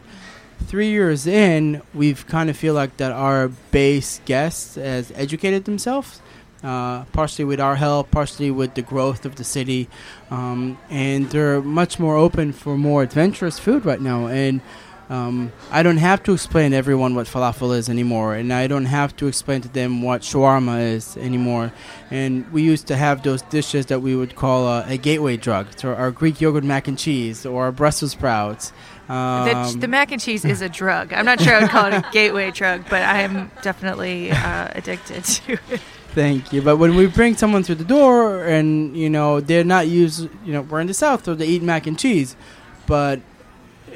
Three 0.60 0.90
years 0.90 1.26
in, 1.26 1.82
we've 1.94 2.28
kind 2.28 2.50
of 2.50 2.58
feel 2.58 2.74
like 2.76 2.98
that 2.98 3.12
our 3.12 3.48
base 3.48 4.22
guests 4.26 4.76
has 4.76 5.12
educated 5.16 5.66
themselves 5.66 6.22
uh, 6.64 7.06
partially 7.06 7.46
with 7.46 7.60
our 7.60 7.76
help, 7.76 8.12
partially 8.12 8.52
with 8.52 8.76
the 8.76 8.82
growth 8.82 9.26
of 9.26 9.36
the 9.36 9.44
city. 9.44 9.90
Um, 10.30 10.78
and 10.90 11.30
they're 11.30 11.62
much 11.62 12.00
more 12.00 12.16
open 12.16 12.54
for 12.54 12.78
more 12.78 13.04
adventurous 13.04 13.60
food 13.60 13.86
right 13.86 14.02
now. 14.02 14.28
And 14.28 14.62
um, 15.12 15.52
I 15.72 15.84
don't 15.84 15.98
have 15.98 16.24
to 16.24 16.34
explain 16.34 16.72
to 16.72 16.78
everyone 16.78 17.16
what 17.16 17.28
falafel 17.28 17.76
is 17.76 17.90
anymore, 17.90 18.34
and 18.34 18.54
I 18.54 18.68
don't 18.68 18.86
have 18.86 19.14
to 19.18 19.28
explain 19.28 19.60
to 19.62 19.68
them 19.68 20.02
what 20.02 20.22
shawarma 20.22 20.94
is 20.94 21.18
anymore. 21.18 21.74
And 22.10 22.50
we 22.54 22.62
used 22.62 22.88
to 22.88 22.96
have 22.96 23.22
those 23.22 23.42
dishes 23.42 23.88
that 23.88 24.00
we 24.00 24.16
would 24.16 24.38
call 24.38 24.66
uh, 24.68 24.86
a 24.88 24.96
gateway 24.96 25.36
drug, 25.36 25.68
so 25.78 25.94
our 25.94 26.12
Greek 26.12 26.40
yogurt 26.40 26.64
mac 26.64 26.88
and 26.88 26.98
cheese 26.98 27.46
or 27.46 27.66
our 27.66 27.72
Brussels 27.74 28.14
sprouts. 28.14 28.72
Um, 29.10 29.74
the, 29.74 29.80
the, 29.82 29.88
mac 29.90 30.14
and 30.14 30.22
cheese 30.22 30.46
is 30.46 30.62
a 30.62 30.70
drug. 30.70 31.12
I'm 31.12 31.26
not 31.26 31.42
sure 31.42 31.56
I 31.56 31.60
would 31.60 31.70
call 31.70 31.88
it 31.88 31.94
a 31.94 32.06
gateway 32.14 32.50
drug, 32.52 32.86
but 32.90 33.02
I 33.02 33.24
am 33.24 33.52
definitely 33.62 34.32
uh, 34.32 34.70
addicted 34.74 35.26
to 35.26 35.54
it. 35.72 35.82
Thank 36.14 36.54
you. 36.54 36.62
But 36.62 36.78
when 36.78 36.96
we 36.96 37.08
bring 37.08 37.36
someone 37.36 37.64
through 37.64 37.76
the 37.76 37.84
door 37.84 38.46
and, 38.46 38.96
you 38.96 39.10
know, 39.10 39.42
they're 39.42 39.66
not 39.66 39.90
used, 39.90 40.30
you 40.46 40.54
know, 40.54 40.62
we're 40.62 40.80
in 40.80 40.88
the 40.88 40.94
South, 40.94 41.26
so 41.26 41.36
they 41.36 41.48
eat 41.48 41.62
mac 41.62 41.88
and 41.88 42.00
cheese. 42.00 42.38
But, 42.86 43.20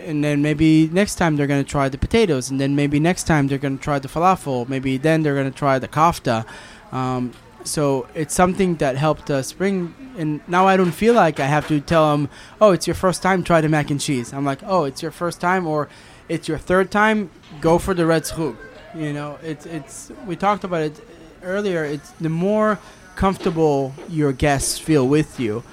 and 0.06 0.24
then 0.24 0.42
maybe 0.42 0.88
next 0.88 1.16
time 1.16 1.36
they're 1.36 1.48
going 1.48 1.64
to 1.64 1.70
try 1.70 1.90
the 1.90 1.98
potatoes. 1.98 2.50
And 2.50 2.60
then 2.60 2.76
maybe 2.76 3.00
next 3.00 3.24
time 3.24 3.48
they're 3.48 3.58
going 3.58 3.78
to 3.78 3.84
try 3.84 4.00
the 4.00 4.08
falafel. 4.08 4.68
Maybe 4.70 4.98
then 4.98 5.24
they're 5.24 5.36
going 5.36 5.52
to 5.52 5.58
try 5.58 5.80
the 5.80 5.88
kofta. 5.88 6.46
Um, 6.92 7.34
so 7.64 8.08
it's 8.14 8.34
something 8.34 8.76
that 8.76 8.96
helped 8.96 9.30
us 9.30 9.52
bring. 9.52 9.94
And 10.18 10.42
now 10.48 10.68
I 10.68 10.78
don't 10.78 10.92
feel 10.92 11.14
like 11.14 11.40
I 11.40 11.48
have 11.48 11.68
to 11.68 11.82
tell 11.82 12.12
them, 12.12 12.30
oh, 12.62 12.72
it's 12.72 12.88
your 12.88 12.96
first 12.96 13.22
time, 13.22 13.44
try 13.44 13.62
the 13.62 13.70
mac 13.70 13.90
and 13.90 14.00
cheese. 14.00 14.34
I'm 14.34 14.46
like, 14.46 14.62
oh, 14.64 14.84
it's 14.84 15.02
your 15.02 15.12
first 15.12 15.42
time 15.42 15.66
or 15.68 15.90
it's 16.30 16.48
your 16.48 16.58
third 16.58 16.92
time, 16.92 17.30
go 17.62 17.78
for 17.78 17.94
the 17.94 18.06
red 18.06 18.24
zhug. 18.24 18.56
You 18.96 19.14
know, 19.14 19.38
it's, 19.44 19.66
it's, 19.66 20.12
we 20.26 20.36
talked 20.36 20.64
about 20.64 20.82
it 20.82 21.08
earlier, 21.44 21.84
it's 21.84 22.12
the 22.12 22.30
more 22.30 22.80
comfortable 23.16 23.94
your 24.10 24.32
guests 24.32 24.78
feel 24.78 25.08
with 25.08 25.40
you. 25.40 25.64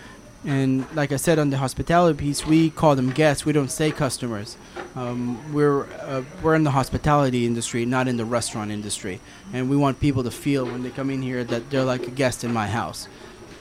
And 0.44 0.84
like 0.96 1.12
I 1.12 1.16
said 1.16 1.38
on 1.38 1.50
the 1.50 1.58
hospitality 1.58 2.18
piece, 2.18 2.44
we 2.44 2.70
call 2.70 2.96
them 2.96 3.10
guests. 3.10 3.44
We 3.44 3.52
don't 3.52 3.70
say 3.70 3.92
customers. 3.92 4.56
Um, 4.96 5.52
we're 5.52 5.84
uh, 6.00 6.22
we're 6.42 6.54
in 6.54 6.64
the 6.64 6.72
hospitality 6.72 7.46
industry, 7.46 7.84
not 7.86 8.08
in 8.08 8.16
the 8.16 8.24
restaurant 8.24 8.70
industry, 8.70 9.20
and 9.52 9.70
we 9.70 9.76
want 9.76 10.00
people 10.00 10.24
to 10.24 10.30
feel 10.30 10.64
when 10.64 10.82
they 10.82 10.90
come 10.90 11.10
in 11.10 11.22
here 11.22 11.44
that 11.44 11.70
they're 11.70 11.84
like 11.84 12.06
a 12.08 12.10
guest 12.10 12.44
in 12.44 12.52
my 12.52 12.66
house. 12.66 13.08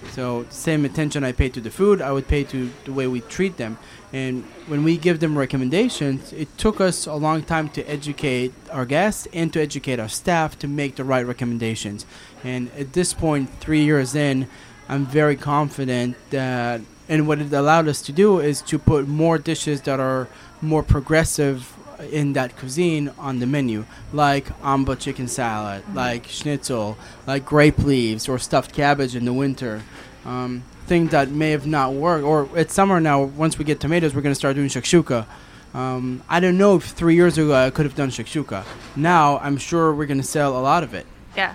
So 0.09 0.45
same 0.49 0.83
attention 0.83 1.23
I 1.23 1.31
pay 1.31 1.49
to 1.49 1.61
the 1.61 1.69
food, 1.69 2.01
I 2.01 2.11
would 2.11 2.27
pay 2.27 2.43
to 2.45 2.71
the 2.85 2.91
way 2.91 3.07
we 3.07 3.21
treat 3.21 3.57
them. 3.57 3.77
And 4.11 4.43
when 4.67 4.83
we 4.83 4.97
give 4.97 5.19
them 5.19 5.37
recommendations, 5.37 6.33
it 6.33 6.57
took 6.57 6.81
us 6.81 7.05
a 7.05 7.13
long 7.13 7.43
time 7.43 7.69
to 7.69 7.83
educate 7.83 8.51
our 8.71 8.85
guests 8.85 9.27
and 9.31 9.53
to 9.53 9.61
educate 9.61 9.99
our 9.99 10.09
staff 10.09 10.57
to 10.59 10.67
make 10.67 10.95
the 10.95 11.03
right 11.03 11.25
recommendations. 11.25 12.05
And 12.43 12.71
at 12.71 12.93
this 12.93 13.13
point, 13.13 13.51
three 13.59 13.83
years 13.83 14.15
in, 14.15 14.47
I'm 14.91 15.05
very 15.05 15.37
confident 15.37 16.17
that, 16.31 16.81
and 17.07 17.25
what 17.25 17.39
it 17.39 17.53
allowed 17.53 17.87
us 17.87 18.01
to 18.03 18.11
do 18.11 18.39
is 18.39 18.61
to 18.63 18.77
put 18.77 19.07
more 19.07 19.37
dishes 19.37 19.81
that 19.83 20.01
are 20.01 20.27
more 20.61 20.83
progressive 20.83 21.73
in 22.11 22.33
that 22.33 22.57
cuisine 22.57 23.09
on 23.17 23.39
the 23.39 23.47
menu, 23.47 23.85
like 24.11 24.47
amba 24.61 24.97
chicken 24.97 25.29
salad, 25.29 25.81
mm-hmm. 25.83 25.95
like 25.95 26.27
schnitzel, 26.27 26.97
like 27.25 27.45
grape 27.45 27.77
leaves 27.77 28.27
or 28.27 28.37
stuffed 28.37 28.73
cabbage 28.73 29.15
in 29.15 29.23
the 29.23 29.31
winter. 29.31 29.81
Um, 30.25 30.63
thing 30.87 31.07
that 31.07 31.29
may 31.29 31.51
have 31.51 31.65
not 31.65 31.93
worked, 31.93 32.25
or 32.25 32.49
it's 32.53 32.73
summer 32.73 32.99
now. 32.99 33.23
Once 33.23 33.57
we 33.57 33.63
get 33.63 33.79
tomatoes, 33.79 34.13
we're 34.13 34.21
going 34.21 34.35
to 34.35 34.39
start 34.39 34.57
doing 34.57 34.67
shakshuka. 34.67 35.25
Um, 35.73 36.21
I 36.27 36.41
don't 36.41 36.57
know 36.57 36.75
if 36.75 36.83
three 36.83 37.15
years 37.15 37.37
ago 37.37 37.53
I 37.53 37.69
could 37.69 37.85
have 37.85 37.95
done 37.95 38.09
shakshuka. 38.09 38.65
Now 38.97 39.37
I'm 39.37 39.55
sure 39.55 39.93
we're 39.93 40.05
going 40.05 40.19
to 40.19 40.27
sell 40.27 40.59
a 40.59 40.59
lot 40.59 40.83
of 40.83 40.93
it. 40.93 41.05
Yeah, 41.37 41.53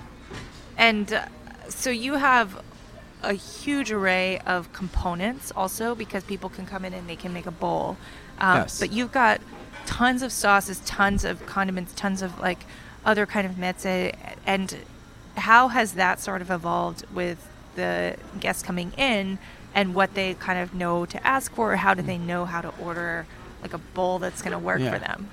and 0.79 1.13
uh, 1.13 1.27
so 1.69 1.91
you 1.91 2.15
have 2.15 2.63
a 3.27 3.35
huge 3.35 3.91
array 3.91 4.39
of 4.47 4.73
components 4.73 5.53
also 5.55 5.95
because 5.95 6.25
people 6.25 6.49
can 6.49 6.65
come 6.65 6.85
in 6.85 6.95
and 6.95 7.09
they 7.09 7.17
can 7.17 7.33
make 7.33 7.47
a 7.47 7.51
bowl. 7.51 7.97
Um, 8.39 8.63
yes. 8.63 8.79
But 8.79 8.93
you've 8.93 9.13
got 9.13 9.41
tons 9.85 10.23
of 10.23 10.33
sauces, 10.33 10.81
tons 10.81 11.25
of 11.25 11.45
condiments, 11.47 11.93
tons 11.95 12.23
of 12.23 12.39
like 12.39 12.61
other 13.05 13.27
kind 13.27 13.47
of 13.47 13.55
meze, 13.55 14.15
and 14.47 14.77
how 15.37 15.69
has 15.69 15.93
that 15.95 16.21
sort 16.21 16.41
of 16.41 16.51
evolved 16.51 17.05
with 17.13 17.49
the 17.75 18.17
guests 18.41 18.63
coming 18.63 18.93
in 18.97 19.39
and 19.75 19.95
what 19.95 20.15
they 20.15 20.35
kind 20.35 20.59
of 20.59 20.75
know 20.75 21.05
to 21.07 21.27
ask 21.27 21.53
for? 21.53 21.77
How 21.77 21.95
do 21.95 22.03
they 22.03 22.19
know 22.19 22.45
how 22.45 22.61
to 22.61 22.73
order 22.81 23.27
like 23.63 23.75
a 23.75 23.79
bowl 23.79 24.19
that's 24.19 24.43
going 24.43 24.53
to 24.53 24.59
work 24.59 24.81
yeah. 24.81 24.93
for 24.93 24.99
them? 24.99 25.29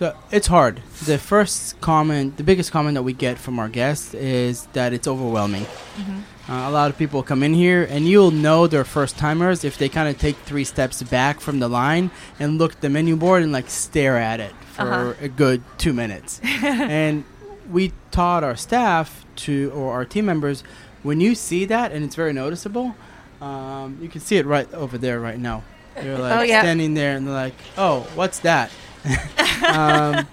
So 0.00 0.16
it's 0.30 0.46
hard. 0.46 0.80
The 1.04 1.18
first 1.18 1.78
comment, 1.82 2.38
the 2.38 2.42
biggest 2.42 2.72
comment 2.72 2.94
that 2.94 3.02
we 3.02 3.12
get 3.12 3.36
from 3.36 3.58
our 3.58 3.68
guests 3.68 4.14
is 4.14 4.64
that 4.72 4.94
it's 4.94 5.06
overwhelming. 5.06 5.64
Mm-hmm. 5.64 6.50
Uh, 6.50 6.70
a 6.70 6.72
lot 6.72 6.90
of 6.90 6.96
people 6.96 7.22
come 7.22 7.42
in 7.42 7.52
here, 7.52 7.84
and 7.84 8.08
you'll 8.08 8.30
know 8.30 8.66
they're 8.66 8.82
first 8.82 9.18
timers 9.18 9.62
if 9.62 9.76
they 9.76 9.90
kind 9.90 10.08
of 10.08 10.18
take 10.18 10.36
three 10.36 10.64
steps 10.64 11.02
back 11.02 11.38
from 11.38 11.58
the 11.58 11.68
line 11.68 12.10
and 12.38 12.56
look 12.56 12.72
at 12.72 12.80
the 12.80 12.88
menu 12.88 13.14
board 13.14 13.42
and 13.42 13.52
like 13.52 13.68
stare 13.68 14.16
at 14.16 14.40
it 14.40 14.54
for 14.72 14.82
uh-huh. 14.84 15.14
a 15.20 15.28
good 15.28 15.62
two 15.76 15.92
minutes. 15.92 16.40
and 16.62 17.24
we 17.70 17.92
taught 18.10 18.42
our 18.42 18.56
staff 18.56 19.26
to, 19.36 19.70
or 19.74 19.92
our 19.92 20.06
team 20.06 20.24
members, 20.24 20.64
when 21.02 21.20
you 21.20 21.34
see 21.34 21.66
that 21.66 21.92
and 21.92 22.02
it's 22.02 22.14
very 22.14 22.32
noticeable, 22.32 22.96
um, 23.42 23.98
you 24.00 24.08
can 24.08 24.22
see 24.22 24.38
it 24.38 24.46
right 24.46 24.72
over 24.72 24.96
there 24.96 25.20
right 25.20 25.38
now. 25.38 25.62
You're 26.02 26.16
like 26.16 26.38
oh, 26.38 26.42
yeah. 26.42 26.62
standing 26.62 26.94
there 26.94 27.16
and 27.16 27.26
they're 27.26 27.34
like, 27.34 27.54
"Oh, 27.76 28.08
what's 28.14 28.38
that?" 28.38 28.70
um, 29.66 30.26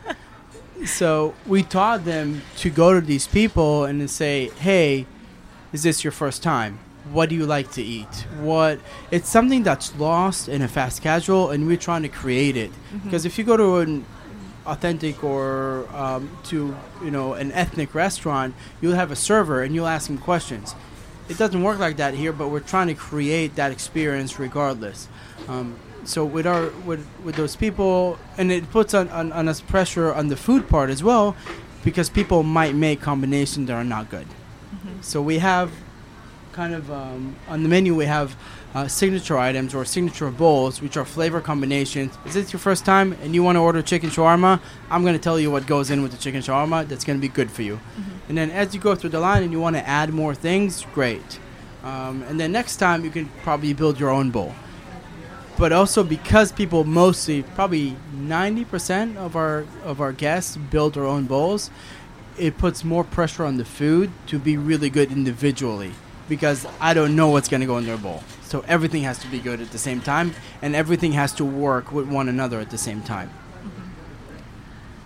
so 0.85 1.33
we 1.45 1.63
taught 1.63 2.05
them 2.05 2.41
to 2.57 2.69
go 2.69 2.93
to 2.93 3.01
these 3.01 3.27
people 3.27 3.85
and 3.85 3.99
to 4.01 4.07
say, 4.07 4.49
"Hey, 4.59 5.05
is 5.73 5.83
this 5.83 6.03
your 6.03 6.11
first 6.11 6.43
time? 6.43 6.79
What 7.11 7.29
do 7.29 7.35
you 7.35 7.45
like 7.45 7.71
to 7.71 7.81
eat? 7.81 8.25
What?" 8.39 8.79
It's 9.11 9.29
something 9.29 9.63
that's 9.63 9.95
lost 9.97 10.49
in 10.49 10.61
a 10.61 10.67
fast 10.67 11.01
casual, 11.01 11.49
and 11.49 11.67
we're 11.67 11.77
trying 11.77 12.03
to 12.03 12.09
create 12.09 12.57
it. 12.57 12.71
Because 13.03 13.21
mm-hmm. 13.21 13.27
if 13.27 13.37
you 13.37 13.43
go 13.43 13.57
to 13.57 13.77
an 13.77 14.05
authentic 14.65 15.23
or 15.23 15.87
um, 15.95 16.37
to 16.43 16.75
you 17.01 17.11
know 17.11 17.33
an 17.33 17.51
ethnic 17.53 17.95
restaurant, 17.95 18.53
you'll 18.81 18.95
have 18.95 19.11
a 19.11 19.15
server 19.15 19.63
and 19.63 19.73
you'll 19.73 19.87
ask 19.87 20.09
him 20.09 20.17
questions. 20.17 20.75
It 21.29 21.37
doesn't 21.37 21.61
work 21.61 21.79
like 21.79 21.97
that 21.97 22.13
here, 22.13 22.31
but 22.31 22.49
we're 22.49 22.61
trying 22.61 22.87
to 22.87 22.93
create 22.93 23.55
that 23.55 23.71
experience 23.71 24.39
regardless. 24.39 25.09
Um, 25.47 25.77
so 26.07 26.23
with 26.23 26.47
our 26.47 26.69
with 26.85 27.05
with 27.23 27.35
those 27.35 27.55
people, 27.55 28.17
and 28.37 28.51
it 28.51 28.71
puts 28.71 28.93
on, 28.93 29.09
on, 29.09 29.31
on 29.33 29.47
us 29.47 29.61
pressure 29.61 30.13
on 30.13 30.29
the 30.29 30.37
food 30.37 30.69
part 30.69 30.89
as 30.89 31.03
well, 31.03 31.35
because 31.83 32.09
people 32.09 32.43
might 32.43 32.75
make 32.75 33.01
combinations 33.01 33.67
that 33.67 33.73
are 33.73 33.83
not 33.83 34.09
good. 34.09 34.27
Mm-hmm. 34.27 35.01
So 35.01 35.21
we 35.21 35.39
have 35.39 35.71
kind 36.53 36.73
of 36.73 36.89
um, 36.91 37.35
on 37.47 37.61
the 37.61 37.69
menu 37.69 37.93
we 37.93 38.05
have 38.05 38.35
uh, 38.73 38.87
signature 38.87 39.37
items 39.37 39.75
or 39.75 39.85
signature 39.85 40.31
bowls, 40.31 40.81
which 40.81 40.97
are 40.97 41.05
flavor 41.05 41.41
combinations. 41.41 42.17
Is 42.25 42.33
this 42.33 42.53
your 42.53 42.59
first 42.59 42.85
time 42.85 43.13
and 43.21 43.35
you 43.35 43.43
want 43.43 43.57
to 43.57 43.59
order 43.59 43.81
chicken 43.81 44.09
shawarma? 44.09 44.59
I'm 44.89 45.01
going 45.01 45.13
to 45.13 45.21
tell 45.21 45.39
you 45.39 45.51
what 45.51 45.67
goes 45.67 45.89
in 45.91 46.01
with 46.01 46.11
the 46.11 46.17
chicken 46.17 46.41
shawarma 46.41 46.87
that's 46.87 47.03
going 47.03 47.19
to 47.19 47.21
be 47.21 47.27
good 47.27 47.51
for 47.51 47.63
you. 47.63 47.75
Mm-hmm. 47.75 48.29
And 48.29 48.37
then 48.37 48.51
as 48.51 48.73
you 48.73 48.81
go 48.81 48.95
through 48.95 49.11
the 49.11 49.19
line 49.19 49.43
and 49.43 49.51
you 49.51 49.59
want 49.59 49.75
to 49.75 49.87
add 49.87 50.13
more 50.13 50.33
things, 50.33 50.85
great. 50.93 51.39
Um, 51.83 52.23
and 52.23 52.39
then 52.39 52.51
next 52.51 52.77
time 52.77 53.03
you 53.03 53.11
can 53.11 53.29
probably 53.43 53.73
build 53.73 53.99
your 53.99 54.09
own 54.09 54.31
bowl. 54.31 54.53
But 55.57 55.71
also 55.71 56.03
because 56.03 56.51
people 56.51 56.83
mostly, 56.83 57.43
probably 57.43 57.95
90% 58.15 59.17
of 59.17 59.35
our 59.35 59.65
of 59.83 59.99
our 59.99 60.13
guests 60.13 60.55
build 60.55 60.93
their 60.93 61.05
own 61.05 61.25
bowls, 61.25 61.71
it 62.37 62.57
puts 62.57 62.83
more 62.83 63.03
pressure 63.03 63.43
on 63.43 63.57
the 63.57 63.65
food 63.65 64.11
to 64.27 64.37
be 64.37 64.55
really 64.55 64.89
good 64.89 65.11
individually 65.11 65.93
because 66.29 66.65
I 66.79 66.93
don't 66.93 67.15
know 67.15 67.29
what's 67.29 67.47
going 67.47 67.61
to 67.61 67.67
go 67.67 67.77
in 67.77 67.85
their 67.85 67.97
bowl. 67.97 68.23
So 68.43 68.63
everything 68.67 69.03
has 69.03 69.17
to 69.19 69.27
be 69.27 69.39
good 69.39 69.61
at 69.61 69.71
the 69.71 69.77
same 69.77 70.01
time, 70.01 70.33
and 70.61 70.75
everything 70.75 71.13
has 71.13 71.33
to 71.33 71.45
work 71.45 71.91
with 71.91 72.07
one 72.07 72.29
another 72.29 72.59
at 72.59 72.69
the 72.69 72.77
same 72.77 73.01
time. 73.01 73.29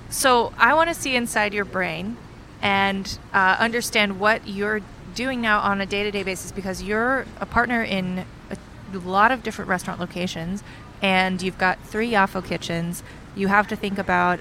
So 0.10 0.52
I 0.58 0.74
want 0.74 0.90
to 0.90 0.94
see 0.94 1.16
inside 1.16 1.54
your 1.54 1.66
brain 1.66 2.18
and 2.62 3.18
uh, 3.34 3.56
understand 3.60 4.20
what 4.20 4.48
you're 4.48 4.82
doing 5.16 5.42
now 5.42 5.60
on 5.60 5.82
a 5.82 5.86
day-to-day 5.86 6.24
basis 6.24 6.52
because 6.52 6.84
you're 6.84 7.26
a 7.40 7.46
partner 7.46 7.84
in 7.84 8.26
a 8.50 8.58
lot 9.00 9.32
of 9.32 9.44
different 9.44 9.70
restaurant 9.70 10.00
locations, 10.00 10.64
and 11.02 11.42
you've 11.42 11.58
got 11.58 11.80
three 11.84 12.12
Yafo 12.12 12.44
kitchens. 12.46 13.04
You 13.36 13.48
have 13.48 13.68
to 13.70 13.76
think 13.76 13.98
about 13.98 14.40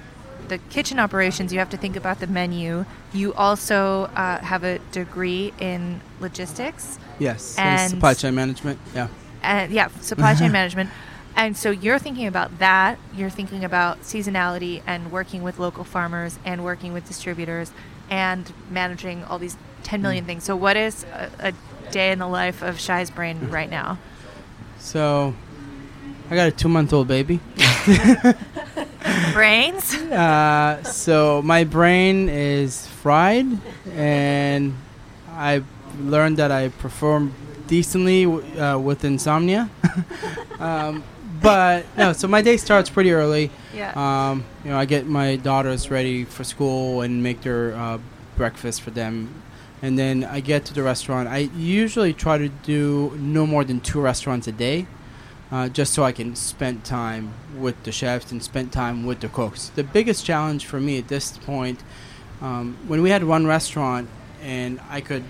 the 0.49 0.59
kitchen 0.59 0.99
operations. 0.99 1.53
You 1.53 1.59
have 1.61 1.71
to 1.71 1.77
think 1.77 1.97
about 1.97 2.21
the 2.21 2.27
menu. 2.27 2.85
You 3.13 3.33
also 3.35 4.05
uh, 4.17 4.39
have 4.41 4.65
a 4.65 4.79
degree 4.93 5.53
in 5.61 6.01
logistics. 6.21 6.99
Yes, 7.19 7.57
And- 7.59 7.91
supply 7.91 8.15
chain 8.15 8.35
management. 8.35 8.79
Yeah. 8.95 9.09
and 9.43 9.73
yeah, 9.73 9.89
supply 10.01 10.35
chain 10.35 10.53
management. 10.61 10.91
And 11.37 11.57
so 11.57 11.71
you're 11.71 11.99
thinking 12.01 12.27
about 12.27 12.59
that. 12.59 12.99
You're 13.15 13.31
thinking 13.31 13.65
about 13.65 14.01
seasonality 14.03 14.83
and 14.87 15.13
working 15.13 15.43
with 15.43 15.59
local 15.59 15.85
farmers 15.85 16.39
and 16.45 16.65
working 16.65 16.93
with 16.93 17.07
distributors 17.07 17.73
and 18.11 18.53
managing 18.69 19.23
all 19.25 19.39
these 19.39 19.57
10 19.85 20.03
million 20.03 20.25
things. 20.25 20.43
So, 20.45 20.57
what 20.57 20.77
is 20.77 21.05
a, 21.05 21.31
a 21.39 21.53
day 21.93 22.11
in 22.11 22.19
the 22.19 22.27
life 22.27 22.63
of 22.63 22.81
Shai's 22.81 23.11
brain 23.11 23.49
right 23.49 23.71
now? 23.71 23.99
So, 24.81 25.35
I 26.31 26.35
got 26.35 26.49
a 26.49 26.51
two-month-old 26.51 27.07
baby. 27.07 27.39
Brains? 29.33 29.97
Uh, 30.11 30.83
so 30.83 31.41
my 31.43 31.63
brain 31.63 32.29
is 32.29 32.85
fried, 32.89 33.47
and 33.95 34.75
I 35.31 35.63
learned 36.01 36.39
that 36.39 36.51
I 36.51 36.69
perform 36.69 37.33
decently 37.69 38.25
w- 38.25 38.61
uh, 38.61 38.77
with 38.77 39.05
insomnia. 39.05 39.71
um, 40.59 41.05
but 41.41 41.87
no, 41.97 42.13
so 42.13 42.27
my 42.27 42.43
day 42.43 42.57
starts 42.57 42.91
pretty 42.91 43.13
early. 43.13 43.53
Yeah. 43.73 43.93
Um, 43.95 44.45
you 44.65 44.71
know, 44.73 44.79
I 44.79 44.85
get 44.85 45.07
my 45.07 45.37
daughters 45.37 45.93
ready 45.93 46.25
for 46.25 46.43
school 46.43 47.03
and 47.03 47.23
make 47.23 47.43
their 47.43 47.73
uh, 47.77 47.99
breakfast 48.37 48.83
for 48.83 48.91
them, 48.91 49.33
and 49.83 49.99
then 49.99 50.25
I 50.25 50.41
get 50.41 50.65
to 50.67 50.75
the 50.75 50.83
restaurant. 50.83 51.29
I 51.29 51.51
usually 51.57 52.13
try 52.13 52.39
to 52.39 52.49
do 52.49 53.17
no 53.19 53.47
more 53.47 53.65
than 53.65 53.81
two 53.81 54.01
restaurants 54.01 54.47
a 54.47 54.53
day, 54.53 54.87
uh, 55.51 55.69
just 55.69 55.93
so 55.95 56.05
I 56.05 56.13
can 56.13 56.37
spend 56.37 56.85
time 56.85 57.33
with 57.57 57.83
the 57.85 57.93
chefs 57.93 58.31
and 58.31 58.43
spend 58.43 58.73
time 58.73 59.07
with 59.07 59.21
the 59.21 59.29
cooks. 59.29 59.71
The 59.75 59.85
biggest 59.85 60.25
challenge 60.25 60.67
for 60.67 60.81
me 60.81 60.99
at 60.99 61.09
this 61.09 61.37
point, 61.39 61.83
um, 62.41 62.77
when 62.87 63.03
we 63.03 63.11
had 63.11 63.25
one 63.25 63.47
restaurant 63.47 64.09
and 64.43 64.81
I 64.89 65.01
could, 65.01 65.25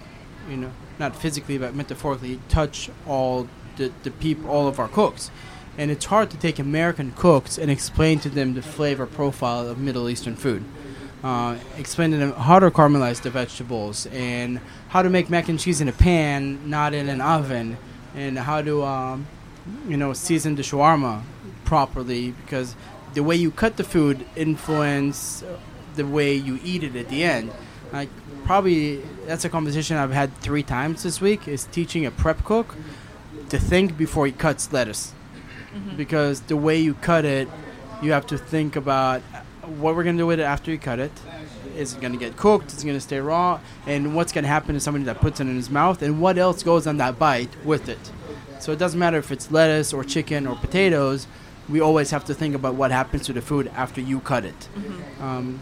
you 0.49 0.57
know, 0.57 0.71
not 0.99 1.16
physically 1.16 1.59
but 1.59 1.75
metaphorically 1.75 2.40
touch 2.49 2.90
all 3.07 3.49
the, 3.76 3.92
the 4.02 4.11
people, 4.11 4.50
all 4.50 4.69
of 4.69 4.78
our 4.78 4.88
cooks. 4.88 5.30
And 5.78 5.90
it's 5.90 6.07
hard 6.07 6.30
to 6.30 6.37
take 6.37 6.59
American 6.59 7.12
cooks 7.12 7.57
and 7.57 7.71
explain 7.71 8.19
to 8.21 8.28
them 8.28 8.54
the 8.54 8.62
flavor 8.62 9.07
profile 9.07 9.69
of 9.69 9.78
Middle 9.78 10.09
Eastern 10.09 10.37
food. 10.37 10.64
Uh, 11.22 11.58
explain 11.76 12.10
to 12.10 12.16
them 12.16 12.32
how 12.32 12.58
to 12.58 12.70
caramelize 12.70 13.20
the 13.20 13.30
vegetables 13.30 14.06
and 14.06 14.58
how 14.88 15.02
to 15.02 15.10
make 15.10 15.28
mac 15.28 15.48
and 15.48 15.60
cheese 15.60 15.80
in 15.80 15.88
a 15.88 15.92
pan, 15.92 16.68
not 16.68 16.94
in 16.94 17.10
an 17.10 17.20
oven, 17.20 17.76
and 18.14 18.38
how 18.38 18.62
to, 18.62 18.82
um, 18.82 19.26
you 19.86 19.96
know, 19.96 20.14
season 20.14 20.54
the 20.54 20.62
shawarma 20.62 21.22
properly 21.64 22.30
because 22.30 22.74
the 23.14 23.22
way 23.22 23.36
you 23.36 23.50
cut 23.50 23.76
the 23.76 23.84
food 23.84 24.24
influence 24.34 25.44
the 25.96 26.06
way 26.06 26.34
you 26.34 26.58
eat 26.64 26.82
it 26.82 26.96
at 26.96 27.08
the 27.08 27.22
end. 27.22 27.52
Like 27.92 28.08
probably 28.44 29.02
that's 29.26 29.44
a 29.44 29.48
conversation 29.48 29.96
I've 29.96 30.12
had 30.12 30.34
three 30.38 30.62
times 30.62 31.02
this 31.02 31.20
week 31.20 31.46
is 31.46 31.64
teaching 31.66 32.06
a 32.06 32.10
prep 32.10 32.44
cook 32.44 32.76
to 33.50 33.58
think 33.58 33.97
before 33.97 34.26
he 34.26 34.32
cuts 34.32 34.73
lettuce 34.73 35.12
because 35.97 36.40
the 36.42 36.56
way 36.56 36.78
you 36.78 36.95
cut 36.95 37.25
it, 37.25 37.49
you 38.02 38.12
have 38.12 38.26
to 38.28 38.38
think 38.38 38.76
about 38.76 39.23
what 39.78 39.95
we're 39.97 40.04
gonna 40.04 40.19
do 40.19 40.26
with 40.26 40.41
it 40.41 40.45
after 40.45 40.71
you 40.71 40.78
cut 40.78 40.99
it. 40.99 41.13
Is 41.76 41.95
it 41.95 42.00
gonna 42.00 42.17
get 42.17 42.37
cooked? 42.37 42.73
Is 42.73 42.83
it 42.83 42.87
gonna 42.87 43.00
stay 43.00 43.21
raw? 43.21 43.61
And 43.87 44.15
what's 44.15 44.33
gonna 44.33 44.49
happen 44.49 44.75
to 44.75 44.80
somebody 44.80 45.04
that 45.04 45.21
puts 45.21 45.41
it 45.41 45.47
in 45.47 45.56
his 45.56 45.71
mouth? 45.71 46.02
And 46.02 46.21
what 46.21 46.37
else 46.39 46.63
goes 46.63 46.87
on 46.87 46.97
that 46.99 47.19
bite 47.19 47.50
with 47.65 47.89
it? 47.89 48.11
So 48.59 48.73
it 48.73 48.78
doesn't 48.78 48.99
matter 48.99 49.17
if 49.19 49.30
it's 49.30 49.50
lettuce 49.50 49.93
or 49.93 50.04
chicken 50.04 50.47
or 50.47 50.56
potatoes. 50.56 51.26
We 51.69 51.80
always 51.80 52.11
have 52.11 52.25
to 52.26 52.35
think 52.35 52.54
about 52.54 52.75
what 52.75 52.91
happens 52.91 53.25
to 53.26 53.33
the 53.33 53.41
food 53.41 53.71
after 53.75 54.00
you 54.00 54.21
cut 54.21 54.45
it. 54.45 54.69
Um, 55.21 55.61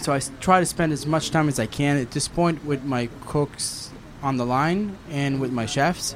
so 0.00 0.12
I 0.12 0.16
s- 0.16 0.30
try 0.40 0.60
to 0.60 0.66
spend 0.66 0.92
as 0.92 1.06
much 1.06 1.30
time 1.30 1.48
as 1.48 1.58
I 1.60 1.66
can 1.66 1.96
at 1.96 2.10
this 2.10 2.26
point 2.28 2.64
with 2.64 2.84
my 2.84 3.08
cooks 3.26 3.90
on 4.22 4.36
the 4.36 4.44
line 4.44 4.98
and 5.10 5.40
with 5.40 5.52
my 5.52 5.66
chefs. 5.66 6.14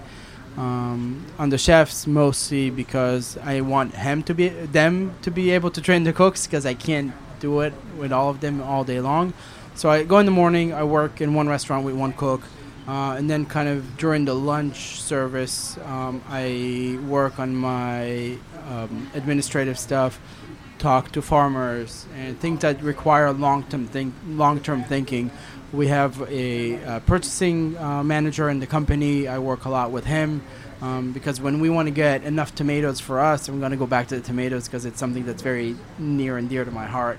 Um, 0.56 1.26
on 1.36 1.50
the 1.50 1.58
chefs 1.58 2.06
mostly 2.06 2.70
because 2.70 3.36
I 3.38 3.60
want 3.60 3.94
him 3.94 4.22
to 4.22 4.34
be 4.34 4.50
them 4.50 5.14
to 5.22 5.30
be 5.32 5.50
able 5.50 5.70
to 5.72 5.80
train 5.80 6.04
the 6.04 6.12
cooks 6.12 6.46
because 6.46 6.64
I 6.64 6.74
can't 6.74 7.12
do 7.40 7.60
it 7.60 7.72
with 7.98 8.12
all 8.12 8.30
of 8.30 8.38
them 8.40 8.62
all 8.62 8.84
day 8.84 9.00
long. 9.00 9.34
So 9.74 9.90
I 9.90 10.04
go 10.04 10.18
in 10.18 10.26
the 10.26 10.32
morning. 10.32 10.72
I 10.72 10.84
work 10.84 11.20
in 11.20 11.34
one 11.34 11.48
restaurant 11.48 11.84
with 11.84 11.96
one 11.96 12.12
cook, 12.12 12.42
uh, 12.86 13.16
and 13.18 13.28
then 13.28 13.44
kind 13.46 13.68
of 13.68 13.96
during 13.96 14.24
the 14.24 14.34
lunch 14.34 15.00
service, 15.00 15.76
um, 15.84 16.22
I 16.28 16.98
work 17.08 17.38
on 17.38 17.56
my 17.56 18.38
um, 18.68 19.10
administrative 19.14 19.78
stuff, 19.78 20.20
talk 20.78 21.10
to 21.12 21.20
farmers, 21.22 22.06
and 22.16 22.38
things 22.38 22.60
that 22.60 22.80
require 22.82 23.32
long-term 23.32 23.88
think 23.88 24.14
long-term 24.28 24.84
thinking. 24.84 25.30
We 25.74 25.88
have 25.88 26.22
a, 26.30 27.02
purchasing 27.04 27.76
uh, 27.78 28.04
manager 28.04 28.48
in 28.48 28.60
the 28.60 28.66
company. 28.66 29.26
I 29.26 29.40
work 29.40 29.64
a 29.64 29.68
lot 29.68 29.90
with 29.90 30.04
him 30.04 30.42
um, 30.80 31.10
because 31.12 31.40
when 31.40 31.58
we 31.58 31.68
want 31.68 31.88
to 31.88 31.90
get 31.90 32.22
enough 32.22 32.54
tomatoes 32.54 33.00
for 33.00 33.18
us, 33.18 33.48
I'm 33.48 33.58
going 33.58 33.72
to 33.72 33.76
go 33.76 33.87
back 33.87 34.06
to 34.08 34.14
the 34.14 34.20
tomatoes 34.20 34.68
because 34.68 34.84
it's 34.84 35.00
something 35.00 35.26
that's 35.26 35.42
very 35.42 35.74
near 35.98 36.37
and 36.37 36.48
dear 36.48 36.64
to 36.64 36.70
my 36.70 36.87
heart. 36.87 37.18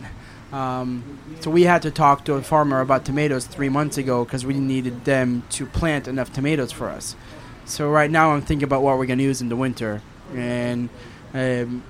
Um, 0.53 1.19
so 1.41 1.51
we 1.51 1.63
had 1.63 1.81
to 1.81 1.91
talk 1.91 2.23
to 2.25 2.35
a 2.35 2.41
farmer 2.41 2.79
about 2.79 3.03
tomatoes 3.03 3.45
three 3.45 3.67
months 3.67 3.97
ago 3.97 4.23
because 4.23 4.45
we 4.45 4.53
needed 4.53 5.03
them 5.03 5.43
to 5.49 5.65
plant 5.65 6.07
enough 6.07 6.31
tomatoes 6.31 6.71
for 6.71 6.87
us. 6.87 7.17
So 7.65 7.89
right 7.89 8.09
now 8.09 8.31
I'm 8.31 8.41
thinking 8.41 8.63
about 8.63 8.83
what 8.83 8.97
we're 8.97 9.05
going 9.05 9.19
to 9.19 9.25
use 9.25 9.41
in 9.41 9.49
the 9.49 9.57
winter 9.57 10.01
and 10.33 10.87
um, 11.33 11.83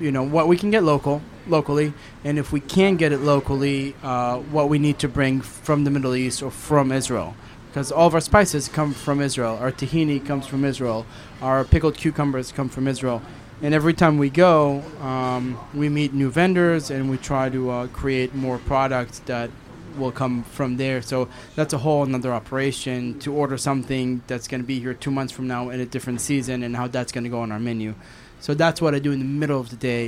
you 0.00 0.10
know 0.10 0.22
what 0.22 0.48
we 0.48 0.56
can 0.56 0.70
get 0.70 0.82
local 0.82 1.22
locally 1.46 1.92
and 2.24 2.38
if 2.38 2.52
we 2.52 2.60
can 2.60 2.96
get 2.96 3.12
it 3.12 3.20
locally 3.20 3.94
uh, 4.02 4.38
what 4.38 4.68
we 4.68 4.78
need 4.78 4.98
to 4.98 5.08
bring 5.08 5.40
from 5.40 5.84
the 5.84 5.90
middle 5.90 6.14
east 6.14 6.42
or 6.42 6.50
from 6.50 6.92
israel. 6.92 7.34
Because 7.68 7.90
all 7.90 8.06
of 8.06 8.14
our 8.14 8.20
spices 8.20 8.68
come 8.68 8.92
from 8.92 9.20
israel. 9.20 9.56
Our 9.60 9.72
tahini 9.72 10.24
comes 10.24 10.46
from 10.46 10.64
israel. 10.64 11.06
Our 11.40 11.64
pickled 11.64 11.96
cucumbers 11.96 12.52
come 12.52 12.68
from 12.68 12.86
israel. 12.86 13.22
And 13.62 13.74
every 13.74 13.94
time 13.94 14.18
we 14.18 14.30
go 14.30 14.82
um, 15.00 15.58
we 15.74 15.88
meet 15.88 16.12
new 16.12 16.30
vendors 16.30 16.90
and 16.90 17.10
we 17.10 17.16
try 17.16 17.48
to 17.48 17.70
uh, 17.70 17.86
create 17.88 18.34
more 18.34 18.58
products 18.58 19.20
that 19.20 19.50
will 19.96 20.12
come 20.12 20.42
from 20.44 20.78
there. 20.78 21.02
So 21.02 21.28
that's 21.54 21.72
a 21.72 21.78
whole 21.78 22.02
another 22.02 22.32
operation 22.32 23.18
to 23.20 23.32
order 23.32 23.58
something 23.58 24.22
that's 24.26 24.48
going 24.48 24.62
to 24.62 24.66
be 24.66 24.80
here 24.80 24.94
two 24.94 25.10
months 25.10 25.32
from 25.32 25.46
now 25.46 25.68
in 25.68 25.80
a 25.80 25.86
different 25.86 26.20
season 26.20 26.62
and 26.62 26.76
how 26.76 26.88
that's 26.88 27.12
going 27.12 27.24
to 27.24 27.30
go 27.30 27.40
on 27.40 27.52
our 27.52 27.60
menu 27.60 27.94
so 28.44 28.48
that's 28.62 28.80
what 28.82 28.92
I 28.94 28.98
do 29.06 29.10
in 29.16 29.18
the 29.24 29.32
middle 29.42 29.60
of 29.64 29.68
the 29.74 29.76
day. 29.94 30.06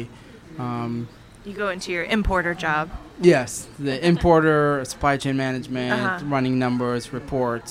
Um, 0.58 1.08
You 1.46 1.54
go 1.64 1.68
into 1.76 1.88
your 1.96 2.04
importer 2.16 2.54
job. 2.66 2.84
yes, 3.34 3.50
the 3.78 3.94
importer, 4.12 4.84
supply 4.92 5.14
chain 5.22 5.36
management, 5.36 5.92
Uh-huh. 5.92 6.24
running 6.36 6.58
numbers, 6.66 7.02
reports, 7.20 7.70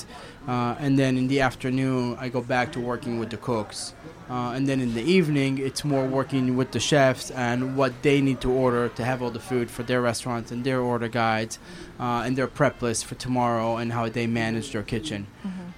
uh, 0.52 0.74
and 0.84 0.92
then 1.00 1.12
in 1.20 1.26
the 1.32 1.40
afternoon 1.48 2.16
I 2.24 2.26
go 2.36 2.40
back 2.54 2.66
to 2.74 2.80
working 2.80 3.14
with 3.20 3.30
the 3.30 3.36
cooks. 3.50 3.94
Uh, 4.34 4.56
and 4.56 4.62
then 4.68 4.80
in 4.80 4.94
the 4.94 5.02
evening, 5.18 5.52
it's 5.58 5.82
more 5.84 6.06
working 6.18 6.56
with 6.58 6.70
the 6.76 6.80
chefs 6.80 7.30
and 7.48 7.76
what 7.76 7.92
they 8.06 8.18
need 8.22 8.40
to 8.40 8.50
order 8.50 8.88
to 8.98 9.02
have 9.04 9.18
all 9.22 9.30
the 9.38 9.44
food 9.50 9.66
for 9.70 9.82
their 9.90 10.00
restaurants 10.00 10.50
and 10.52 10.64
their 10.64 10.80
order 10.80 11.08
guides 11.08 11.58
uh, 12.00 12.24
and 12.24 12.32
their 12.38 12.46
prep 12.58 12.80
list 12.80 13.04
for 13.08 13.16
tomorrow 13.26 13.76
and 13.80 13.92
how 13.92 14.08
they 14.08 14.26
manage 14.26 14.68
their 14.72 14.82
kitchen. 14.94 15.20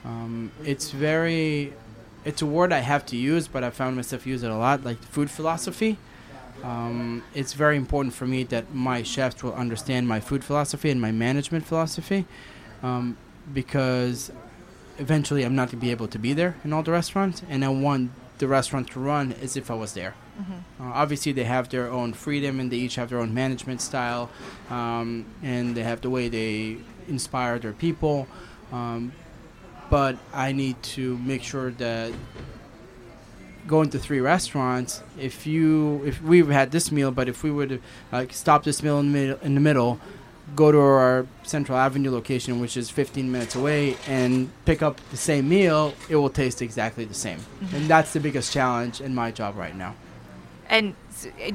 Um, 0.05 0.53
it's 0.73 0.89
very, 0.93 1.73
it's 2.27 2.43
a 2.43 2.47
word 2.47 2.73
I 2.73 2.81
have 2.81 3.07
to 3.07 3.17
use, 3.17 3.47
but 3.49 3.63
I 3.63 3.71
found 3.71 3.97
myself 3.97 4.27
use 4.27 4.43
it 4.43 4.51
a 4.51 4.57
lot, 4.57 4.85
like 4.85 4.99
food 4.99 5.31
philosophy. 5.31 5.97
Um, 6.65 7.23
it's 7.35 7.53
very 7.53 7.77
important 7.77 8.15
for 8.15 8.27
me 8.27 8.43
that 8.45 8.75
my 8.75 9.03
chefs 9.03 9.43
will 9.45 9.55
understand 9.55 10.09
my 10.09 10.21
food 10.21 10.43
philosophy 10.43 10.91
and 10.91 11.01
my 11.01 11.13
management 11.13 11.65
philosophy, 11.65 12.27
um, 12.83 13.17
because 13.55 14.33
eventually 14.99 15.45
I'm 15.45 15.55
not 15.55 15.69
going 15.69 15.79
to 15.79 15.87
be 15.87 15.93
able 15.93 16.09
to 16.09 16.19
be 16.19 16.33
there 16.33 16.57
in 16.65 16.73
all 16.73 16.83
the 16.83 16.93
restaurants, 16.93 17.43
and 17.49 17.65
I 17.65 17.69
want 17.69 18.11
the 18.39 18.49
restaurant 18.49 18.91
to 18.91 19.01
run 19.01 19.33
as 19.35 19.57
if 19.57 19.71
I 19.71 19.75
was 19.75 19.93
there. 19.93 20.15
Uh, 20.81 20.93
obviously, 21.03 21.33
they 21.33 21.45
have 21.45 21.69
their 21.69 21.89
own 21.91 22.13
freedom 22.13 22.59
and 22.61 22.71
they 22.71 22.77
each 22.77 22.97
have 22.97 23.09
their 23.11 23.21
own 23.21 23.33
management 23.33 23.81
style, 23.81 24.31
um, 24.69 25.25
and 25.43 25.75
they 25.77 25.85
have 25.85 26.01
the 26.01 26.11
way 26.11 26.29
they 26.29 26.79
inspire 27.09 27.59
their 27.59 27.73
people. 27.73 28.27
Um, 28.73 29.13
but 29.91 30.17
I 30.33 30.53
need 30.53 30.83
to 30.95 31.19
make 31.19 31.43
sure 31.43 31.71
that 31.73 32.13
going 33.67 33.91
to 33.91 33.99
three 33.99 34.21
restaurants, 34.21 35.03
if 35.19 35.47
you 35.47 36.03
if 36.05 36.23
we've 36.23 36.49
had 36.49 36.71
this 36.71 36.93
meal, 36.93 37.11
but 37.11 37.29
if 37.29 37.43
we 37.43 37.51
would 37.51 37.83
like 38.13 38.33
stop 38.33 38.65
this 38.65 38.83
meal 38.83 38.99
in 38.99 39.13
the 39.13 39.19
middle, 39.19 39.39
in 39.43 39.55
the 39.55 39.61
middle, 39.61 40.01
go 40.55 40.71
to 40.71 40.79
our 40.79 41.27
Central 41.43 41.77
Avenue 41.77 42.11
location, 42.11 42.61
which 42.61 42.77
is 42.77 42.91
15 42.91 43.31
minutes 43.31 43.55
away, 43.55 43.97
and 44.07 44.51
pick 44.65 44.83
up 44.83 45.01
the 45.11 45.17
same 45.17 45.49
meal, 45.49 45.95
it 46.09 46.17
will 46.17 46.31
taste 46.31 46.63
exactly 46.63 47.05
the 47.05 47.15
same. 47.15 47.39
Mm-hmm. 47.39 47.77
And 47.77 47.89
that's 47.89 48.13
the 48.13 48.21
biggest 48.21 48.53
challenge 48.53 49.01
in 49.01 49.15
my 49.15 49.31
job 49.31 49.57
right 49.57 49.77
now. 49.77 49.95
And 50.69 50.95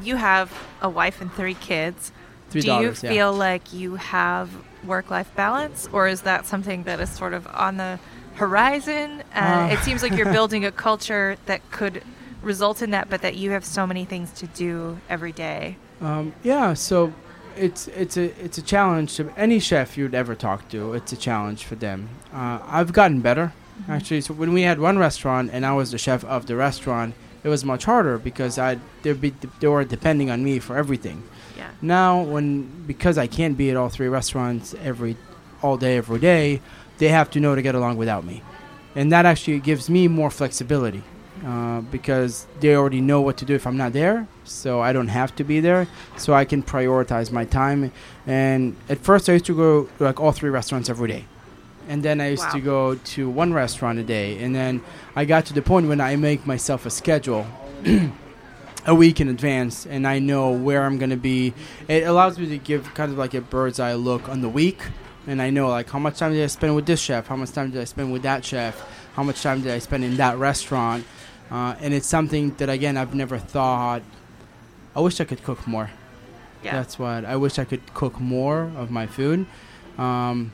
you 0.01 0.15
have 0.15 0.51
a 0.81 0.89
wife 0.89 1.21
and 1.21 1.31
three 1.33 1.53
kids. 1.53 2.11
Three 2.49 2.61
Do 2.61 2.67
daughters, 2.67 3.01
you 3.01 3.09
yeah. 3.09 3.15
feel 3.15 3.33
like 3.33 3.71
you 3.71 3.95
have 3.95 4.49
work-life 4.83 5.33
balance, 5.35 5.87
or 5.93 6.09
is 6.09 6.23
that 6.23 6.45
something 6.45 6.83
that 6.83 6.99
is 6.99 7.09
sort 7.09 7.33
of 7.33 7.47
on 7.47 7.77
the 7.77 7.97
horizon? 8.35 9.23
Uh, 9.33 9.69
it 9.71 9.79
seems 9.79 10.03
like 10.03 10.13
you're 10.13 10.31
building 10.33 10.65
a 10.65 10.71
culture 10.71 11.37
that 11.45 11.69
could 11.71 12.03
result 12.41 12.81
in 12.81 12.91
that, 12.91 13.09
but 13.09 13.21
that 13.21 13.35
you 13.35 13.51
have 13.51 13.63
so 13.65 13.85
many 13.85 14.05
things 14.05 14.31
to 14.33 14.47
do 14.47 14.99
every 15.09 15.31
day. 15.31 15.77
Um, 16.01 16.33
yeah, 16.43 16.73
so 16.73 17.13
it's 17.55 17.87
it's 17.89 18.17
a 18.17 18.25
it's 18.43 18.57
a 18.57 18.61
challenge 18.61 19.15
to 19.17 19.31
any 19.37 19.59
chef 19.59 19.97
you'd 19.97 20.15
ever 20.15 20.35
talk 20.35 20.69
to. 20.69 20.93
It's 20.93 21.11
a 21.11 21.17
challenge 21.17 21.65
for 21.65 21.75
them. 21.75 22.09
Uh, 22.33 22.59
I've 22.65 22.93
gotten 22.93 23.21
better 23.21 23.53
actually. 23.87 24.21
So 24.21 24.33
when 24.33 24.53
we 24.53 24.63
had 24.63 24.79
one 24.79 24.97
restaurant 24.97 25.51
and 25.53 25.65
I 25.65 25.73
was 25.73 25.91
the 25.91 25.97
chef 25.97 26.23
of 26.25 26.45
the 26.45 26.55
restaurant, 26.55 27.15
it 27.43 27.49
was 27.49 27.65
much 27.65 27.85
harder 27.85 28.17
because 28.17 28.57
I 28.57 28.79
they 29.03 29.13
be 29.13 29.33
they 29.59 29.67
were 29.67 29.83
depending 29.83 30.29
on 30.29 30.43
me 30.43 30.59
for 30.59 30.77
everything. 30.77 31.23
Yeah. 31.57 31.71
Now 31.81 32.21
when 32.21 32.63
because 32.85 33.17
I 33.17 33.27
can't 33.27 33.57
be 33.57 33.69
at 33.71 33.77
all 33.77 33.89
three 33.89 34.07
restaurants 34.07 34.75
every 34.83 35.17
all 35.61 35.77
day 35.77 35.97
every 35.97 36.19
day, 36.19 36.61
they 37.01 37.07
have 37.07 37.31
to 37.31 37.39
know 37.39 37.55
to 37.55 37.63
get 37.63 37.73
along 37.73 37.97
without 37.97 38.23
me, 38.23 38.43
and 38.95 39.11
that 39.11 39.25
actually 39.25 39.59
gives 39.59 39.89
me 39.89 40.07
more 40.07 40.29
flexibility 40.29 41.01
uh, 41.43 41.81
because 41.81 42.45
they 42.59 42.75
already 42.75 43.01
know 43.01 43.21
what 43.21 43.37
to 43.37 43.45
do 43.45 43.55
if 43.55 43.65
I'm 43.65 43.75
not 43.75 43.91
there, 43.93 44.27
so 44.43 44.81
I 44.81 44.93
don't 44.93 45.07
have 45.07 45.35
to 45.37 45.43
be 45.43 45.59
there, 45.59 45.87
so 46.15 46.33
I 46.33 46.45
can 46.45 46.61
prioritize 46.61 47.31
my 47.31 47.43
time. 47.43 47.91
And 48.27 48.75
at 48.87 48.99
first, 48.99 49.27
I 49.29 49.33
used 49.33 49.45
to 49.45 49.55
go 49.55 49.85
to 49.97 50.03
like 50.03 50.19
all 50.19 50.31
three 50.31 50.51
restaurants 50.51 50.89
every 50.91 51.07
day, 51.07 51.25
and 51.87 52.03
then 52.03 52.21
I 52.21 52.29
used 52.29 52.51
to 52.51 52.61
go 52.61 52.93
to 52.93 53.27
one 53.27 53.51
restaurant 53.51 53.97
a 53.97 54.03
day, 54.03 54.37
and 54.43 54.55
then 54.55 54.83
I 55.15 55.25
got 55.25 55.47
to 55.47 55.53
the 55.53 55.63
point 55.63 55.87
when 55.87 55.99
I 55.99 56.15
make 56.17 56.45
myself 56.45 56.85
a 56.85 56.91
schedule. 56.91 57.47
A 58.87 58.95
week 58.95 59.21
in 59.21 59.27
advance, 59.27 59.85
and 59.85 60.07
I 60.07 60.17
know 60.17 60.49
where 60.49 60.81
I'm 60.85 60.97
gonna 60.97 61.15
be. 61.15 61.53
It 61.87 62.01
allows 62.01 62.39
me 62.39 62.47
to 62.47 62.57
give 62.57 62.91
kind 62.95 63.11
of 63.11 63.17
like 63.19 63.35
a 63.35 63.41
bird's 63.41 63.79
eye 63.79 63.93
look 63.93 64.27
on 64.27 64.41
the 64.41 64.49
week, 64.49 64.79
and 65.27 65.41
I 65.41 65.49
know 65.49 65.69
like 65.69 65.89
how 65.89 65.99
much 65.99 66.17
time 66.17 66.33
did 66.33 66.43
I 66.43 66.47
spend 66.47 66.75
with 66.75 66.85
this 66.85 66.99
chef, 66.99 67.27
how 67.27 67.35
much 67.35 67.51
time 67.51 67.71
did 67.71 67.81
I 67.81 67.85
spend 67.85 68.11
with 68.11 68.23
that 68.23 68.43
chef, 68.43 68.81
how 69.13 69.23
much 69.23 69.41
time 69.41 69.61
did 69.61 69.71
I 69.71 69.79
spend 69.79 70.03
in 70.03 70.17
that 70.17 70.37
restaurant, 70.37 71.05
uh, 71.49 71.75
and 71.79 71.93
it's 71.93 72.07
something 72.07 72.55
that 72.55 72.69
again 72.69 72.97
I've 72.97 73.13
never 73.13 73.37
thought. 73.37 74.01
I 74.95 74.99
wish 74.99 75.21
I 75.21 75.25
could 75.25 75.43
cook 75.43 75.65
more. 75.67 75.89
Yeah. 76.63 76.73
That's 76.73 76.99
what 76.99 77.25
I 77.25 77.35
wish 77.37 77.57
I 77.59 77.65
could 77.65 77.93
cook 77.93 78.19
more 78.19 78.71
of 78.75 78.91
my 78.91 79.07
food, 79.07 79.45
um, 79.97 80.51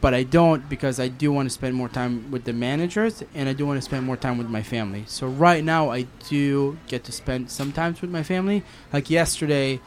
but 0.00 0.14
I 0.14 0.22
don't 0.22 0.68
because 0.68 1.00
I 1.00 1.08
do 1.08 1.32
want 1.32 1.46
to 1.46 1.50
spend 1.50 1.74
more 1.74 1.88
time 1.88 2.30
with 2.30 2.44
the 2.44 2.52
managers 2.52 3.22
and 3.34 3.48
I 3.48 3.52
do 3.52 3.66
want 3.66 3.78
to 3.78 3.82
spend 3.82 4.06
more 4.06 4.16
time 4.16 4.38
with 4.38 4.48
my 4.48 4.62
family. 4.62 5.04
So 5.06 5.26
right 5.26 5.64
now 5.64 5.90
I 5.90 6.02
do 6.28 6.78
get 6.88 7.04
to 7.04 7.12
spend 7.12 7.50
sometimes 7.50 8.00
with 8.00 8.10
my 8.10 8.22
family. 8.22 8.62
Like 8.92 9.10
yesterday, 9.10 9.80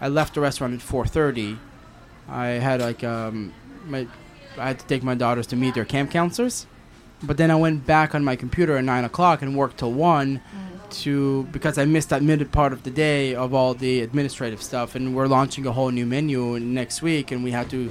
I 0.00 0.08
left 0.08 0.34
the 0.34 0.40
restaurant 0.40 0.74
at 0.74 0.80
4:30. 0.80 1.58
I 2.28 2.46
had 2.46 2.80
like 2.80 3.02
um, 3.04 3.52
my 3.86 4.06
I 4.58 4.68
had 4.68 4.78
to 4.78 4.86
take 4.86 5.02
my 5.02 5.14
daughters 5.14 5.46
to 5.48 5.56
meet 5.56 5.74
their 5.74 5.84
camp 5.84 6.10
counselors, 6.10 6.66
but 7.22 7.36
then 7.36 7.50
I 7.50 7.54
went 7.56 7.86
back 7.86 8.14
on 8.14 8.22
my 8.24 8.36
computer 8.36 8.76
at 8.76 8.84
nine 8.84 9.04
o'clock 9.04 9.42
and 9.42 9.56
worked 9.56 9.78
till 9.78 9.92
one 9.92 10.40
to 10.90 11.44
because 11.52 11.78
I 11.78 11.84
missed 11.86 12.10
that 12.10 12.22
mid 12.22 12.52
part 12.52 12.72
of 12.72 12.82
the 12.82 12.90
day 12.90 13.34
of 13.34 13.54
all 13.54 13.74
the 13.74 14.00
administrative 14.00 14.62
stuff, 14.62 14.94
and 14.94 15.14
we're 15.16 15.26
launching 15.26 15.66
a 15.66 15.72
whole 15.72 15.90
new 15.90 16.04
menu 16.06 16.58
next 16.60 17.00
week, 17.02 17.30
and 17.32 17.42
we 17.42 17.50
had 17.50 17.70
to 17.70 17.90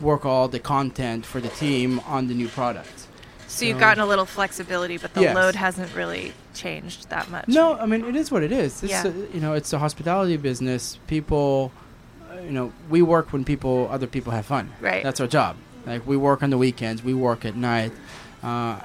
work 0.00 0.26
all 0.26 0.48
the 0.48 0.58
content 0.58 1.24
for 1.24 1.40
the 1.40 1.48
team 1.48 2.00
on 2.00 2.28
the 2.28 2.34
new 2.34 2.48
product. 2.48 3.06
So 3.46 3.66
you've 3.66 3.78
gotten 3.78 4.02
a 4.02 4.06
little 4.06 4.24
flexibility, 4.24 4.96
but 4.96 5.12
the 5.14 5.20
Yes. 5.22 5.34
load 5.34 5.54
hasn't 5.54 5.94
really 5.94 6.32
changed 6.54 7.10
that 7.10 7.30
much. 7.30 7.48
No, 7.48 7.74
I 7.74 7.86
mean 7.86 8.04
it 8.04 8.16
is 8.16 8.30
what 8.30 8.42
it 8.42 8.50
is. 8.50 8.82
It's 8.82 8.92
Yeah. 8.92 9.06
a, 9.06 9.12
you 9.34 9.40
know, 9.40 9.52
it's 9.52 9.72
a 9.72 9.78
hospitality 9.78 10.36
business. 10.38 10.98
People, 11.06 11.70
you 12.40 12.50
know, 12.50 12.72
we 12.88 13.02
work 13.02 13.32
when 13.32 13.44
people, 13.44 13.88
other 13.90 14.06
people 14.06 14.32
have 14.32 14.46
fun. 14.46 14.72
Right. 14.80 15.02
That's 15.02 15.20
our 15.20 15.26
job. 15.26 15.56
Like 15.86 16.06
we 16.06 16.16
work 16.16 16.42
on 16.42 16.50
the 16.50 16.58
weekends, 16.58 17.02
we 17.02 17.14
work 17.14 17.44
at 17.44 17.56
night. 17.56 17.92
Uh, 18.42 18.80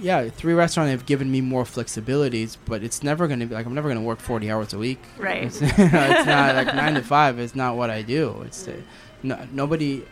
yeah, 0.00 0.28
three 0.28 0.54
restaurants 0.54 0.90
have 0.90 1.06
given 1.06 1.30
me 1.30 1.40
more 1.40 1.64
flexibilities, 1.64 2.56
but 2.64 2.82
it's 2.82 3.02
never 3.02 3.28
gonna 3.28 3.46
be 3.46 3.54
like 3.54 3.66
I'm 3.66 3.74
never 3.74 3.88
gonna 3.88 4.00
work 4.00 4.20
40 4.20 4.50
hours 4.50 4.72
a 4.72 4.78
week. 4.78 4.98
Right. 5.18 5.44
It's, 5.44 5.60
it's 5.62 5.78
not 5.78 6.54
like 6.54 6.74
nine 6.74 6.94
to 6.94 7.02
five. 7.02 7.38
It's 7.38 7.54
not 7.54 7.76
what 7.76 7.90
I 7.90 8.02
do. 8.02 8.42
It's 8.46 8.66
uh, 8.66 8.80
no, 9.22 9.46
nobody. 9.52 10.04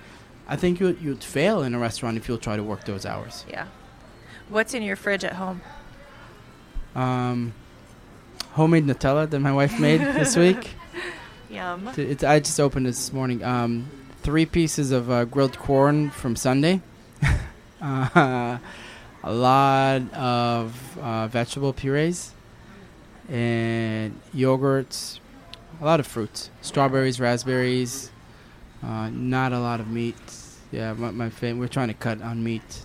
I 0.46 0.56
think 0.56 0.80
you 0.80 0.96
you'd 1.00 1.24
fail 1.24 1.62
in 1.62 1.74
a 1.74 1.78
restaurant 1.78 2.16
if 2.16 2.28
you'll 2.28 2.38
try 2.38 2.56
to 2.56 2.62
work 2.62 2.84
those 2.84 3.06
hours. 3.06 3.44
Yeah. 3.48 3.66
What's 4.48 4.74
in 4.74 4.82
your 4.82 4.96
fridge 4.96 5.24
at 5.24 5.34
home? 5.34 5.60
Um, 6.94 7.54
homemade 8.52 8.86
Nutella 8.86 9.28
that 9.28 9.40
my 9.40 9.52
wife 9.52 9.78
made 9.78 10.00
this 10.00 10.36
week. 10.36 10.70
Yum. 11.50 11.90
It's, 11.96 12.22
I 12.22 12.40
just 12.40 12.60
opened 12.60 12.86
this 12.86 13.12
morning. 13.12 13.42
Um, 13.42 13.88
three 14.22 14.46
pieces 14.46 14.90
of 14.90 15.10
uh, 15.10 15.24
grilled 15.24 15.58
corn 15.58 16.10
from 16.10 16.36
Sunday. 16.36 16.82
uh, 17.82 18.58
a 19.24 19.32
lot 19.32 20.12
of 20.14 20.98
uh, 20.98 21.26
vegetable 21.28 21.72
purees 21.72 22.32
and 23.28 24.20
yogurts. 24.34 25.20
A 25.80 25.84
lot 25.84 26.00
of 26.00 26.06
fruits, 26.06 26.50
strawberries, 26.60 27.20
raspberries. 27.20 28.10
Uh, 28.82 29.10
not 29.10 29.52
a 29.52 29.60
lot 29.60 29.80
of 29.80 29.88
meat. 29.88 30.16
Yeah, 30.70 30.92
my, 30.92 31.10
my 31.10 31.30
fam- 31.30 31.58
we're 31.58 31.68
trying 31.68 31.88
to 31.88 31.94
cut 31.94 32.20
on 32.20 32.42
meat. 32.42 32.84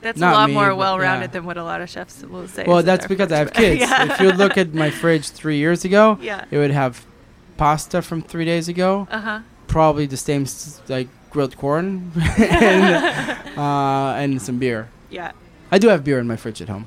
That's 0.00 0.20
Not 0.20 0.34
a 0.34 0.36
lot 0.36 0.48
me, 0.50 0.54
more 0.54 0.74
well-rounded 0.74 1.28
yeah. 1.28 1.32
than 1.32 1.46
what 1.46 1.56
a 1.56 1.64
lot 1.64 1.80
of 1.80 1.88
chefs 1.88 2.22
will 2.22 2.46
say. 2.46 2.64
Well, 2.66 2.82
that's 2.82 3.06
because 3.06 3.32
I 3.32 3.38
have 3.38 3.54
kids. 3.54 3.80
yeah. 3.80 4.04
If 4.12 4.20
you 4.20 4.32
look 4.32 4.58
at 4.58 4.74
my 4.74 4.90
fridge 4.90 5.30
three 5.30 5.56
years 5.56 5.86
ago, 5.86 6.18
yeah. 6.20 6.44
it 6.50 6.58
would 6.58 6.72
have 6.72 7.06
pasta 7.56 8.02
from 8.02 8.22
three 8.22 8.44
days 8.44 8.68
ago. 8.68 9.06
Uh 9.10 9.20
huh. 9.20 9.40
probably 9.66 10.06
the 10.06 10.16
same 10.16 10.42
s- 10.42 10.80
like 10.88 11.08
grilled 11.30 11.56
corn 11.56 12.12
and, 12.38 13.58
uh, 13.58 14.14
and 14.16 14.40
some 14.40 14.58
beer. 14.58 14.88
Yeah. 15.10 15.32
I 15.72 15.78
do 15.78 15.88
have 15.88 16.04
beer 16.04 16.18
in 16.20 16.26
my 16.28 16.36
fridge 16.36 16.60
at 16.62 16.68
home, 16.68 16.86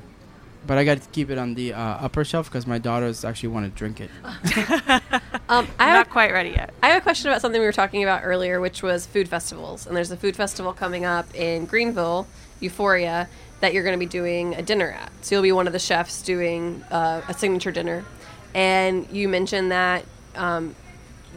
but 0.65 0.77
I 0.77 0.85
got 0.85 1.01
to 1.01 1.09
keep 1.09 1.29
it 1.29 1.37
on 1.37 1.55
the 1.55 1.73
uh, 1.73 1.79
upper 2.05 2.23
shelf 2.23 2.47
because 2.49 2.65
my 2.65 2.77
daughters 2.77 3.25
actually 3.25 3.49
want 3.49 3.65
to 3.65 3.71
drink 3.77 3.99
it. 3.99 4.09
Um, 5.49 5.65
I 5.79 5.83
I'm 5.85 5.89
have, 5.89 6.07
not 6.07 6.09
quite 6.09 6.33
ready 6.33 6.49
yet. 6.49 6.73
I 6.83 6.89
have 6.89 6.97
a 6.97 7.01
question 7.01 7.29
about 7.29 7.39
something 7.39 7.61
we 7.61 7.65
were 7.65 7.71
talking 7.71 8.03
about 8.03 8.21
earlier, 8.25 8.59
which 8.59 8.83
was 8.83 9.05
food 9.05 9.29
festivals. 9.29 9.87
And 9.87 9.95
there's 9.95 10.11
a 10.11 10.17
food 10.17 10.35
festival 10.35 10.73
coming 10.73 11.05
up 11.05 11.33
in 11.33 11.65
Greenville, 11.65 12.27
Euphoria, 12.59 13.29
that 13.61 13.73
you're 13.73 13.83
going 13.83 13.97
to 13.97 13.99
be 13.99 14.05
doing 14.09 14.55
a 14.55 14.61
dinner 14.61 14.91
at. 14.91 15.09
So 15.21 15.35
you'll 15.35 15.43
be 15.43 15.53
one 15.53 15.65
of 15.65 15.71
the 15.71 15.79
chefs 15.79 16.21
doing 16.21 16.83
uh, 16.91 17.21
a 17.29 17.33
signature 17.33 17.71
dinner. 17.71 18.03
And 18.53 19.07
you 19.09 19.29
mentioned 19.29 19.71
that 19.71 20.03
um, 20.37 20.75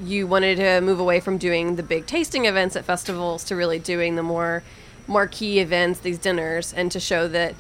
you 0.03 0.27
wanted 0.27 0.57
to 0.57 0.81
move 0.81 1.01
away 1.01 1.21
from 1.21 1.39
doing 1.39 1.77
the 1.77 1.83
big 1.83 2.07
tasting 2.07 2.47
events 2.47 2.77
at 2.77 2.85
festivals 2.85 3.45
to 3.45 3.57
really 3.57 3.79
doing 3.79 4.17
the 4.17 4.23
more 4.23 4.63
marquee 5.07 5.59
events, 5.59 6.01
these 6.01 6.19
dinners, 6.19 6.73
and 6.73 6.93
to 6.93 7.01
show 7.01 7.29
that 7.29 7.55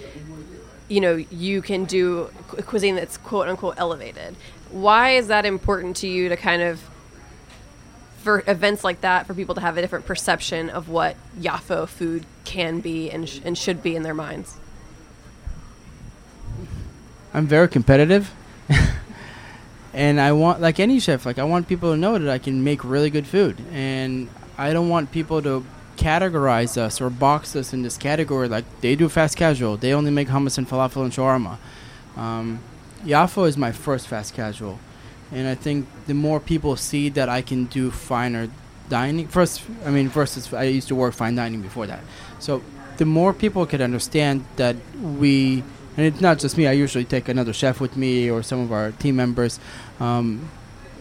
you 0.88 1.00
know 1.00 1.16
you 1.16 1.62
can 1.62 1.84
do 1.84 2.30
cu- 2.48 2.62
cuisine 2.62 2.94
that's 2.94 3.16
quote 3.16 3.48
unquote 3.48 3.74
elevated. 3.78 4.36
Why 4.70 5.10
is 5.12 5.28
that 5.28 5.44
important 5.44 5.96
to 5.98 6.08
you 6.08 6.28
to 6.28 6.36
kind 6.36 6.62
of 6.62 6.80
for 8.22 8.44
events 8.46 8.84
like 8.84 9.00
that 9.00 9.26
for 9.26 9.34
people 9.34 9.54
to 9.54 9.60
have 9.60 9.78
a 9.78 9.80
different 9.80 10.04
perception 10.06 10.68
of 10.68 10.88
what 10.88 11.16
Yafo 11.38 11.88
food 11.88 12.26
can 12.44 12.80
be 12.80 13.10
and, 13.10 13.28
sh- 13.28 13.40
and 13.44 13.56
should 13.56 13.82
be 13.82 13.96
in 13.96 14.02
their 14.02 14.14
minds? 14.14 14.58
I'm 17.32 17.46
very 17.46 17.68
competitive. 17.68 18.30
and 20.00 20.18
I 20.18 20.32
want 20.32 20.62
like 20.62 20.80
any 20.80 20.98
chef, 20.98 21.26
like 21.26 21.38
I 21.38 21.44
want 21.44 21.68
people 21.68 21.92
to 21.92 21.96
know 21.96 22.18
that 22.18 22.30
I 22.30 22.38
can 22.38 22.64
make 22.64 22.82
really 22.84 23.10
good 23.10 23.26
food 23.26 23.60
and 23.70 24.30
I 24.56 24.72
don't 24.72 24.88
want 24.88 25.12
people 25.12 25.42
to 25.42 25.62
categorize 25.98 26.78
us 26.78 27.02
or 27.02 27.10
box 27.10 27.54
us 27.54 27.74
in 27.74 27.82
this 27.82 27.98
category 27.98 28.48
like 28.48 28.64
they 28.80 28.96
do 28.96 29.10
fast 29.10 29.36
casual, 29.36 29.76
they 29.76 29.92
only 29.92 30.10
make 30.10 30.28
hummus 30.28 30.56
and 30.56 30.66
falafel 30.66 31.02
and 31.02 31.12
shawarma. 31.12 31.58
Um, 32.16 32.60
Yafo 33.04 33.46
is 33.46 33.58
my 33.58 33.72
first 33.72 34.08
fast 34.08 34.32
casual. 34.32 34.78
And 35.32 35.46
I 35.46 35.54
think 35.54 35.86
the 36.06 36.14
more 36.14 36.40
people 36.40 36.76
see 36.76 37.10
that 37.10 37.28
I 37.28 37.42
can 37.42 37.66
do 37.66 37.90
finer 37.90 38.48
dining 38.88 39.28
first 39.28 39.62
I 39.84 39.90
mean 39.90 40.08
versus 40.08 40.52
I 40.54 40.64
used 40.64 40.88
to 40.88 40.94
work 40.94 41.12
fine 41.12 41.34
dining 41.34 41.60
before 41.60 41.86
that. 41.86 42.00
So 42.38 42.62
the 42.96 43.04
more 43.04 43.34
people 43.34 43.66
could 43.66 43.82
understand 43.82 44.46
that 44.56 44.76
we 44.98 45.62
and 45.96 46.06
it's 46.06 46.20
not 46.20 46.38
just 46.38 46.56
me. 46.56 46.66
I 46.66 46.72
usually 46.72 47.04
take 47.04 47.28
another 47.28 47.52
chef 47.52 47.80
with 47.80 47.96
me 47.96 48.30
or 48.30 48.42
some 48.42 48.60
of 48.60 48.72
our 48.72 48.92
team 48.92 49.16
members. 49.16 49.58
Um, 49.98 50.48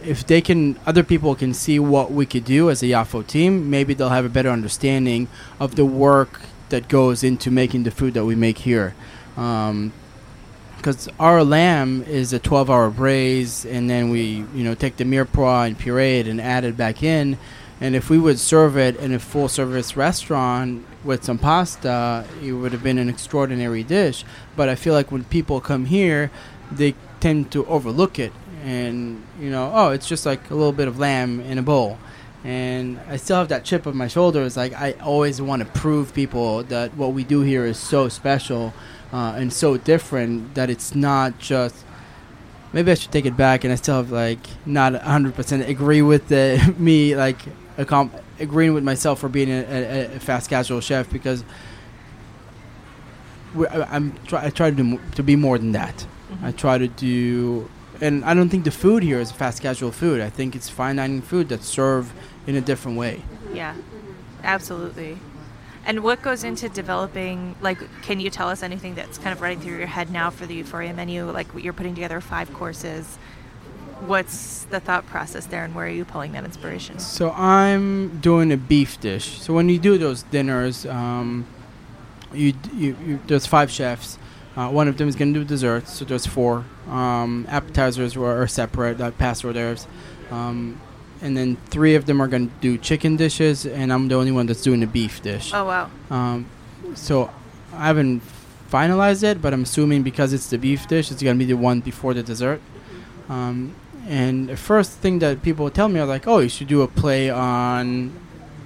if 0.02 0.26
they 0.26 0.40
can, 0.40 0.78
other 0.86 1.02
people 1.02 1.34
can 1.34 1.54
see 1.54 1.78
what 1.78 2.10
we 2.10 2.26
could 2.26 2.44
do 2.44 2.70
as 2.70 2.82
a 2.82 2.86
Yafo 2.86 3.26
team. 3.26 3.70
Maybe 3.70 3.94
they'll 3.94 4.08
have 4.08 4.24
a 4.24 4.30
better 4.30 4.50
understanding 4.50 5.28
of 5.58 5.76
the 5.76 5.84
work 5.84 6.40
that 6.70 6.88
goes 6.88 7.22
into 7.22 7.50
making 7.50 7.82
the 7.82 7.90
food 7.90 8.14
that 8.14 8.24
we 8.24 8.34
make 8.34 8.58
here. 8.58 8.94
Um, 9.36 9.92
because 10.80 11.10
our 11.18 11.44
lamb 11.44 12.02
is 12.04 12.32
a 12.32 12.38
12 12.38 12.70
hour 12.70 12.88
braise 12.88 13.66
and 13.66 13.90
then 13.90 14.08
we 14.08 14.46
you 14.54 14.64
know 14.64 14.74
take 14.74 14.96
the 14.96 15.04
mirepoix 15.04 15.66
and 15.66 15.78
puree 15.78 16.20
it 16.20 16.26
and 16.26 16.40
add 16.40 16.64
it 16.64 16.74
back 16.74 17.02
in 17.02 17.36
and 17.82 17.94
if 17.94 18.08
we 18.08 18.18
would 18.18 18.38
serve 18.38 18.78
it 18.78 18.96
in 18.96 19.12
a 19.12 19.18
full 19.18 19.46
service 19.46 19.94
restaurant 19.94 20.82
with 21.04 21.24
some 21.24 21.38
pasta 21.38 22.26
it 22.42 22.52
would 22.52 22.72
have 22.72 22.82
been 22.82 22.98
an 22.98 23.08
extraordinary 23.08 23.82
dish 23.82 24.24
but 24.56 24.68
i 24.68 24.74
feel 24.74 24.94
like 24.94 25.10
when 25.10 25.24
people 25.24 25.60
come 25.60 25.86
here 25.86 26.30
they 26.70 26.94
tend 27.20 27.50
to 27.50 27.64
overlook 27.66 28.18
it 28.18 28.32
and 28.64 29.22
you 29.40 29.50
know 29.50 29.70
oh 29.74 29.90
it's 29.90 30.06
just 30.08 30.26
like 30.26 30.50
a 30.50 30.54
little 30.54 30.72
bit 30.72 30.88
of 30.88 30.98
lamb 30.98 31.40
in 31.40 31.58
a 31.58 31.62
bowl 31.62 31.98
and 32.44 32.98
I 33.08 33.16
still 33.16 33.36
have 33.36 33.48
that 33.48 33.64
chip 33.64 33.86
on 33.86 33.96
my 33.96 34.08
shoulder. 34.08 34.42
It's 34.42 34.56
like 34.56 34.72
I 34.72 34.92
always 34.92 35.42
want 35.42 35.62
to 35.62 35.68
prove 35.78 36.14
people 36.14 36.62
that 36.64 36.96
what 36.96 37.12
we 37.12 37.24
do 37.24 37.42
here 37.42 37.64
is 37.66 37.78
so 37.78 38.08
special 38.08 38.72
uh, 39.12 39.34
and 39.36 39.52
so 39.52 39.76
different 39.76 40.54
that 40.54 40.70
it's 40.70 40.94
not 40.94 41.38
just. 41.38 41.84
Maybe 42.72 42.92
I 42.92 42.94
should 42.94 43.10
take 43.10 43.26
it 43.26 43.36
back, 43.36 43.64
and 43.64 43.72
I 43.72 43.76
still 43.76 43.96
have 43.96 44.12
like 44.12 44.38
not 44.64 44.92
100% 44.92 45.68
agree 45.68 46.02
with 46.02 46.28
the, 46.28 46.74
me 46.78 47.16
like 47.16 47.38
accom- 47.76 48.12
agreeing 48.40 48.74
with 48.74 48.84
myself 48.84 49.20
for 49.20 49.28
being 49.28 49.50
a, 49.50 49.60
a, 49.60 50.16
a 50.16 50.20
fast 50.20 50.50
casual 50.50 50.80
chef 50.80 51.10
because 51.10 51.44
I, 53.56 53.82
I'm 53.82 54.12
try, 54.26 54.46
I 54.46 54.50
try 54.50 54.70
to 54.70 54.76
do, 54.76 55.00
to 55.16 55.22
be 55.22 55.36
more 55.36 55.58
than 55.58 55.72
that. 55.72 55.94
Mm-hmm. 55.96 56.46
I 56.46 56.52
try 56.52 56.78
to 56.78 56.88
do, 56.88 57.68
and 58.00 58.24
I 58.24 58.34
don't 58.34 58.48
think 58.48 58.64
the 58.64 58.70
food 58.70 59.02
here 59.02 59.20
is 59.20 59.30
fast 59.32 59.62
casual 59.62 59.92
food. 59.92 60.20
I 60.20 60.30
think 60.30 60.56
it's 60.56 60.68
fine 60.68 60.96
dining 60.96 61.22
food 61.22 61.48
that's 61.48 61.66
served 61.66 62.12
in 62.46 62.56
a 62.56 62.60
different 62.60 62.98
way. 62.98 63.22
Yeah, 63.52 63.74
absolutely. 64.42 65.18
And 65.84 66.00
what 66.04 66.22
goes 66.22 66.44
into 66.44 66.68
developing? 66.68 67.56
Like, 67.60 67.78
can 68.02 68.20
you 68.20 68.30
tell 68.30 68.48
us 68.48 68.62
anything 68.62 68.94
that's 68.94 69.18
kind 69.18 69.32
of 69.32 69.40
running 69.40 69.60
through 69.60 69.78
your 69.78 69.86
head 69.86 70.10
now 70.10 70.30
for 70.30 70.46
the 70.46 70.54
Euphoria 70.54 70.92
menu? 70.92 71.30
Like, 71.30 71.48
you're 71.56 71.72
putting 71.72 71.94
together 71.94 72.20
five 72.20 72.52
courses. 72.52 73.18
What's 74.06 74.64
the 74.64 74.80
thought 74.80 75.06
process 75.06 75.46
there, 75.46 75.64
and 75.64 75.74
where 75.74 75.86
are 75.86 75.90
you 75.90 76.04
pulling 76.04 76.32
that 76.32 76.44
inspiration? 76.44 76.98
So 76.98 77.30
I'm 77.32 78.18
doing 78.20 78.50
a 78.52 78.56
beef 78.56 79.00
dish. 79.00 79.40
So 79.40 79.52
when 79.52 79.68
you 79.68 79.78
do 79.78 79.98
those 79.98 80.22
dinners, 80.24 80.86
um, 80.86 81.46
you, 82.32 82.54
you, 82.74 82.96
you 83.04 83.20
there's 83.26 83.46
five 83.46 83.70
chefs. 83.70 84.18
Uh, 84.56 84.68
one 84.68 84.88
of 84.88 84.96
them 84.96 85.08
is 85.08 85.16
going 85.16 85.32
to 85.32 85.40
do 85.40 85.44
desserts, 85.44 85.92
so 85.94 86.04
there's 86.04 86.26
four. 86.26 86.64
Um, 86.88 87.46
appetizers 87.48 88.16
were, 88.16 88.42
are 88.42 88.48
separate, 88.48 88.98
like 88.98 89.16
past 89.16 89.44
hors 89.44 89.52
d'oeuvres. 89.52 89.86
Um, 90.30 90.80
and 91.22 91.36
then 91.36 91.56
three 91.68 91.94
of 91.94 92.06
them 92.06 92.20
are 92.20 92.26
going 92.26 92.48
to 92.48 92.54
do 92.60 92.78
chicken 92.78 93.16
dishes, 93.16 93.66
and 93.66 93.92
I'm 93.92 94.08
the 94.08 94.14
only 94.14 94.32
one 94.32 94.46
that's 94.46 94.62
doing 94.62 94.80
the 94.80 94.86
beef 94.86 95.22
dish. 95.22 95.52
Oh 95.54 95.64
wow. 95.64 95.90
Um, 96.10 96.46
so 96.94 97.30
I 97.72 97.86
haven't 97.86 98.22
finalized 98.70 99.22
it, 99.22 99.42
but 99.42 99.52
I'm 99.52 99.62
assuming 99.62 100.02
because 100.02 100.32
it's 100.32 100.48
the 100.48 100.58
beef 100.58 100.86
dish, 100.88 101.10
it's 101.10 101.22
gonna 101.22 101.38
be 101.38 101.44
the 101.44 101.54
one 101.54 101.80
before 101.80 102.14
the 102.14 102.22
dessert. 102.22 102.60
Um, 103.28 103.74
and 104.08 104.48
the 104.48 104.56
first 104.56 104.92
thing 104.92 105.18
that 105.20 105.42
people 105.42 105.70
tell 105.70 105.88
me 105.88 106.00
are 106.00 106.06
like, 106.06 106.26
"Oh, 106.26 106.38
you 106.38 106.48
should 106.48 106.68
do 106.68 106.82
a 106.82 106.88
play 106.88 107.30
on 107.30 108.12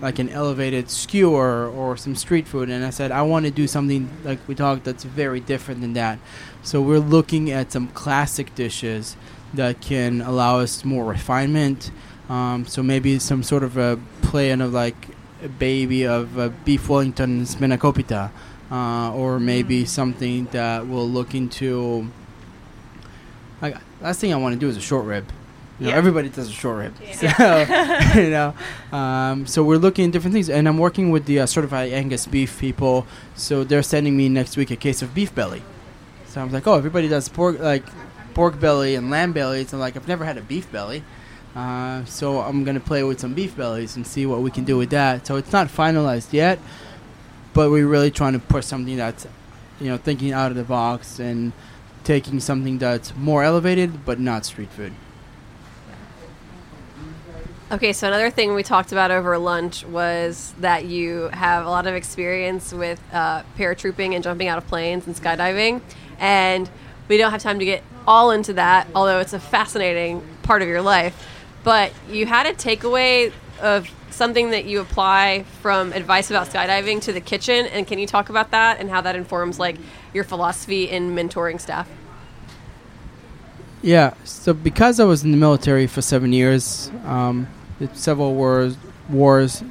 like 0.01 0.19
an 0.19 0.29
elevated 0.29 0.91
skewer 0.91 1.69
or 1.69 1.97
some 1.97 2.15
street 2.17 2.47
food." 2.47 2.69
And 2.71 2.85
I 2.85 2.91
said, 2.91 3.11
"I 3.13 3.23
want 3.23 3.45
to 3.47 3.51
do 3.51 3.67
something 3.67 4.09
like 4.25 4.39
we 4.49 4.55
talked 4.55 4.85
that's 4.85 5.05
very 5.05 5.41
different 5.41 5.81
than 5.81 5.93
that." 5.95 6.19
So 6.63 6.81
we're 6.81 6.99
looking 6.99 7.51
at 7.51 7.73
some 7.73 7.89
classic 7.89 8.55
dishes 8.55 9.17
that 9.53 9.81
can 9.81 10.21
allow 10.21 10.61
us 10.61 10.85
more 10.85 11.05
refinement. 11.05 11.91
Um, 12.29 12.67
so 12.67 12.83
maybe 12.83 13.19
some 13.19 13.43
sort 13.43 13.63
of 13.63 13.77
a 13.77 13.99
play 14.23 14.51
on 14.51 14.61
of 14.61 14.73
like 14.73 15.09
a 15.43 15.49
baby 15.49 16.07
of 16.07 16.39
uh, 16.39 16.49
beef 16.65 16.89
Wellington 16.89 17.39
and 17.39 17.47
spanakopita, 17.47 18.31
uh, 18.71 19.13
or 19.13 19.39
maybe 19.39 19.85
something 19.85 20.47
that 20.53 20.89
will 20.89 21.09
look 21.09 21.35
into. 21.35 22.11
Like 23.61 23.77
last 24.05 24.21
thing 24.21 24.33
I 24.33 24.37
want 24.37 24.53
to 24.55 24.61
do 24.61 24.69
is 24.69 24.77
a 24.77 24.81
short 24.81 25.05
rib. 25.07 25.25
You 25.81 25.87
know, 25.87 25.91
Yeah. 25.93 25.97
everybody 25.99 26.29
does 26.29 26.49
a 26.49 26.53
short 26.53 26.79
rib. 26.79 26.95
So 27.15 27.27
you 28.21 28.31
know, 28.31 28.55
um, 28.93 29.47
so 29.47 29.65
we're 29.65 29.79
looking 29.79 30.05
at 30.07 30.13
different 30.13 30.35
things, 30.35 30.49
and 30.49 30.69
I'm 30.69 30.79
working 30.79 31.11
with 31.11 31.25
the 31.27 31.41
uh, 31.41 31.47
certified 31.47 31.93
Angus 31.93 32.27
beef 32.27 32.59
people. 32.61 33.07
So 33.35 33.65
they're 33.65 33.83
sending 33.83 34.17
me 34.17 34.29
next 34.29 34.57
week 34.57 34.71
a 34.71 34.77
case 34.77 35.03
of 35.03 35.15
beef 35.15 35.35
belly. 35.35 35.63
So 36.29 36.41
I 36.41 36.45
was 36.45 36.53
like, 36.53 36.67
oh, 36.67 36.75
everybody 36.75 37.09
does 37.09 37.29
pork 37.29 37.59
like 37.59 37.85
pork 38.35 38.61
belly 38.61 38.95
and 38.95 39.11
lamb 39.11 39.33
bellies. 39.33 39.73
I'm 39.73 39.81
like, 39.81 39.97
I've 39.97 40.09
never 40.09 40.25
had 40.25 40.37
a 40.39 40.43
beef 40.43 40.71
belly. 40.71 41.03
Uh, 41.57 42.05
so 42.05 42.41
I'm 42.41 42.65
gonna 42.65 42.81
play 42.81 43.03
with 43.05 43.21
some 43.21 43.33
beef 43.35 43.57
bellies 43.57 43.95
and 43.97 44.05
see 44.07 44.27
what 44.27 44.41
we 44.43 44.51
can 44.51 44.65
do 44.65 44.77
with 44.77 44.91
that. 44.91 45.27
So 45.27 45.37
it's 45.37 45.53
not 45.53 45.69
finalized 45.69 46.33
yet, 46.33 46.59
but 47.53 47.71
we're 47.71 47.87
really 47.87 48.11
trying 48.11 48.33
to 48.33 48.41
push 48.41 48.65
something 48.67 48.97
that's, 48.97 49.27
you 49.81 49.87
know, 49.89 49.97
thinking 49.97 50.33
out 50.33 50.51
of 50.51 50.57
the 50.57 50.65
box 50.65 51.21
and 51.21 51.53
taking 52.05 52.39
something 52.39 52.79
that's 52.79 53.15
more 53.17 53.43
elevated 53.43 54.05
but 54.05 54.21
not 54.21 54.45
street 54.45 54.71
food. 54.71 54.93
Okay, 57.73 57.93
so 57.93 58.07
another 58.07 58.31
thing 58.31 58.55
we 58.55 58.63
talked 58.63 58.93
about 58.93 59.11
over 59.11 59.37
lunch 59.39 59.85
was 59.87 60.55
that 60.61 60.85
you 60.85 61.31
have 61.33 61.67
a 61.67 61.71
lot 61.71 61.87
of 61.87 61.95
experience 61.95 62.73
with 62.73 63.03
uh, 63.13 63.43
paratrooping 63.59 64.15
and 64.15 64.23
jumping 64.23 64.47
out 64.49 64.59
of 64.59 64.67
planes 64.67 65.07
and 65.07 65.17
skydiving, 65.17 65.81
and 66.19 66.71
we 67.09 67.17
don't 67.17 67.33
have 67.33 67.43
time 67.43 67.59
to 67.59 67.65
get 67.65 67.83
all 68.07 68.31
into 68.31 68.53
that, 68.53 68.87
although 68.95 69.19
it's 69.19 69.33
a 69.33 69.41
fascinating 69.41 70.23
part 70.43 70.63
of 70.63 70.69
your 70.69 70.83
life. 70.83 71.29
But 71.65 71.93
you 72.09 72.27
had 72.27 72.47
a 72.47 72.53
takeaway 72.53 73.33
of 73.61 73.89
something 74.11 74.51
that 74.51 74.65
you 74.65 74.81
apply 74.81 75.45
from 75.61 75.93
advice 75.93 76.31
about 76.31 76.49
skydiving 76.49 77.01
to 77.03 77.13
the 77.13 77.21
kitchen, 77.21 77.67
and 77.67 77.87
can 77.87 77.99
you 77.99 78.07
talk 78.07 78.29
about 78.29 78.51
that 78.53 78.81
and 78.81 78.91
how 78.91 79.01
that 79.01 79.17
informs 79.17 79.59
like 79.59 79.77
your 80.13 80.25
philosophy 80.25 80.89
in 80.89 81.15
mentoring 81.15 81.61
staff? 81.61 81.89
Yeah. 83.83 84.15
So 84.25 84.55
because 84.55 85.01
I 85.01 85.05
was 85.05 85.25
in 85.25 85.31
the 85.31 85.37
military 85.37 85.87
for 85.87 86.01
seven 86.01 86.33
years, 86.33 86.91
um, 87.05 87.49
several 87.93 88.35
wars, 88.35 88.77
wars, 89.11 89.63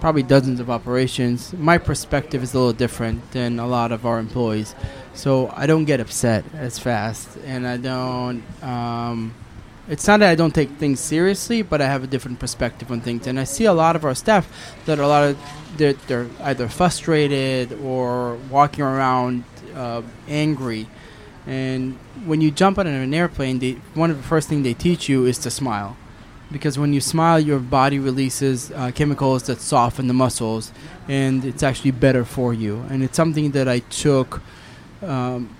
probably 0.00 0.22
dozens 0.22 0.60
of 0.60 0.68
operations. 0.68 1.54
My 1.54 1.78
perspective 1.78 2.42
is 2.42 2.52
a 2.52 2.58
little 2.58 2.74
different 2.74 3.30
than 3.30 3.58
a 3.58 3.66
lot 3.66 3.90
of 3.90 4.04
our 4.04 4.18
employees, 4.18 4.74
so 5.14 5.50
I 5.56 5.66
don't 5.66 5.86
get 5.86 5.98
upset 5.98 6.44
as 6.52 6.78
fast, 6.78 7.38
and 7.46 7.66
I 7.66 7.78
don't. 7.78 8.42
Um, 8.62 9.34
it's 9.88 10.06
not 10.06 10.20
that 10.20 10.30
I 10.30 10.34
don't 10.34 10.54
take 10.54 10.70
things 10.70 11.00
seriously, 11.00 11.62
but 11.62 11.80
I 11.80 11.86
have 11.86 12.02
a 12.02 12.06
different 12.06 12.38
perspective 12.38 12.90
on 12.90 13.00
things, 13.00 13.26
and 13.26 13.38
I 13.38 13.44
see 13.44 13.66
a 13.66 13.72
lot 13.72 13.96
of 13.96 14.04
our 14.04 14.14
staff 14.14 14.48
that 14.86 14.98
are 14.98 15.02
a 15.02 15.08
lot 15.08 15.24
of 15.24 15.38
they're, 15.76 15.94
they're 16.06 16.28
either 16.40 16.68
frustrated 16.68 17.72
or 17.72 18.36
walking 18.50 18.84
around 18.84 19.44
uh, 19.74 20.02
angry. 20.28 20.88
And 21.46 21.98
when 22.24 22.40
you 22.40 22.50
jump 22.50 22.78
out 22.78 22.86
of 22.86 22.92
an 22.92 23.12
airplane, 23.12 23.58
they, 23.58 23.72
one 23.94 24.10
of 24.10 24.16
the 24.16 24.22
first 24.22 24.48
things 24.48 24.62
they 24.62 24.74
teach 24.74 25.08
you 25.08 25.26
is 25.26 25.38
to 25.40 25.50
smile. 25.50 25.96
Because 26.50 26.78
when 26.78 26.92
you 26.92 27.00
smile, 27.00 27.40
your 27.40 27.58
body 27.58 27.98
releases 27.98 28.70
uh, 28.70 28.92
chemicals 28.94 29.44
that 29.44 29.60
soften 29.60 30.06
the 30.06 30.14
muscles, 30.14 30.72
and 31.08 31.44
it's 31.44 31.62
actually 31.62 31.90
better 31.90 32.24
for 32.24 32.54
you. 32.54 32.84
And 32.88 33.02
it's 33.02 33.16
something 33.16 33.50
that 33.50 33.68
I 33.68 33.80
took 33.80 34.40
um, 35.02 35.54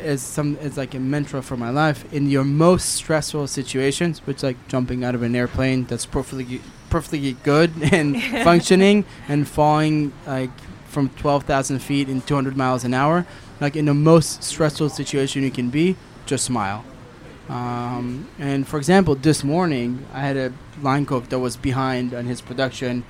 as 0.00 0.22
some 0.22 0.56
as 0.60 0.76
like 0.76 0.94
a 0.94 0.98
mantra 1.00 1.42
for 1.42 1.56
my 1.56 1.70
life. 1.70 2.10
In 2.12 2.28
your 2.28 2.44
most 2.44 2.94
stressful 2.94 3.46
situations, 3.46 4.20
which 4.26 4.42
like 4.42 4.56
jumping 4.68 5.04
out 5.04 5.14
of 5.14 5.22
an 5.22 5.34
airplane 5.34 5.84
that's 5.84 6.06
perfectly 6.06 6.60
perfectly 6.88 7.32
good 7.44 7.70
and 7.92 8.20
functioning, 8.44 9.04
and 9.28 9.48
falling 9.48 10.12
like 10.26 10.50
from 10.86 11.08
twelve 11.10 11.44
thousand 11.44 11.80
feet 11.80 12.08
in 12.08 12.20
two 12.22 12.34
hundred 12.34 12.56
miles 12.56 12.84
an 12.84 12.94
hour, 12.94 13.26
like 13.60 13.76
in 13.76 13.84
the 13.86 13.94
most 13.94 14.42
stressful 14.42 14.88
situation 14.88 15.42
you 15.42 15.50
can 15.50 15.70
be, 15.70 15.96
just 16.26 16.44
smile. 16.44 16.84
Um, 17.48 18.28
and 18.38 18.66
for 18.66 18.76
example, 18.76 19.16
this 19.16 19.42
morning 19.42 20.06
I 20.12 20.20
had 20.20 20.36
a 20.36 20.52
line 20.82 21.04
cook 21.04 21.28
that 21.30 21.40
was 21.40 21.56
behind 21.56 22.14
on 22.14 22.26
his 22.26 22.40
production, 22.40 23.04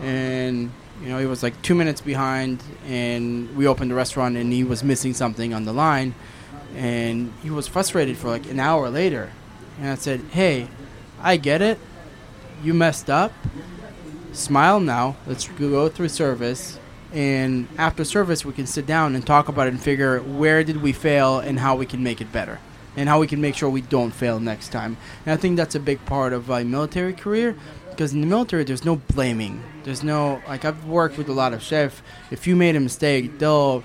and 0.00 0.70
you 1.02 1.08
know 1.08 1.18
he 1.18 1.26
was 1.26 1.42
like 1.42 1.60
two 1.62 1.74
minutes 1.74 2.00
behind, 2.00 2.62
and 2.86 3.54
we 3.56 3.66
opened 3.66 3.90
the 3.90 3.94
restaurant 3.94 4.36
and 4.36 4.52
he 4.52 4.64
was 4.64 4.82
missing 4.82 5.14
something 5.14 5.54
on 5.54 5.64
the 5.64 5.72
line, 5.72 6.14
and 6.74 7.32
he 7.42 7.50
was 7.50 7.66
frustrated 7.66 8.16
for 8.16 8.28
like 8.28 8.50
an 8.50 8.60
hour 8.60 8.88
later, 8.90 9.32
and 9.80 9.90
I 9.90 9.94
said, 9.94 10.20
"Hey, 10.30 10.68
I 11.20 11.36
get 11.36 11.62
it, 11.62 11.78
you 12.62 12.74
messed 12.74 13.08
up. 13.08 13.32
Smile 14.32 14.80
now. 14.80 15.16
Let's 15.26 15.48
go 15.48 15.88
through 15.88 16.08
service." 16.08 16.78
And 17.12 17.68
after 17.78 18.04
service, 18.04 18.44
we 18.44 18.52
can 18.52 18.66
sit 18.66 18.86
down 18.86 19.14
and 19.14 19.26
talk 19.26 19.48
about 19.48 19.66
it 19.66 19.70
and 19.70 19.82
figure 19.82 20.20
where 20.20 20.62
did 20.62 20.82
we 20.82 20.92
fail 20.92 21.38
and 21.38 21.58
how 21.58 21.74
we 21.74 21.86
can 21.86 22.02
make 22.02 22.20
it 22.20 22.30
better 22.32 22.58
and 22.98 23.08
how 23.08 23.20
we 23.20 23.26
can 23.26 23.40
make 23.40 23.54
sure 23.54 23.70
we 23.70 23.80
don't 23.80 24.10
fail 24.10 24.40
next 24.40 24.68
time. 24.70 24.96
And 25.24 25.32
I 25.32 25.36
think 25.36 25.56
that's 25.56 25.74
a 25.74 25.80
big 25.80 26.04
part 26.04 26.32
of 26.32 26.48
my 26.48 26.64
military 26.64 27.12
career 27.12 27.56
because 27.98 28.12
in 28.12 28.20
the 28.20 28.28
military 28.28 28.62
there's 28.62 28.84
no 28.84 28.94
blaming. 28.94 29.60
There's 29.82 30.04
no 30.04 30.40
like 30.46 30.64
I've 30.64 30.84
worked 30.84 31.18
with 31.18 31.28
a 31.28 31.32
lot 31.32 31.52
of 31.52 31.60
chefs. 31.60 32.00
If 32.30 32.46
you 32.46 32.54
made 32.54 32.76
a 32.76 32.80
mistake, 32.80 33.40
they'll 33.40 33.82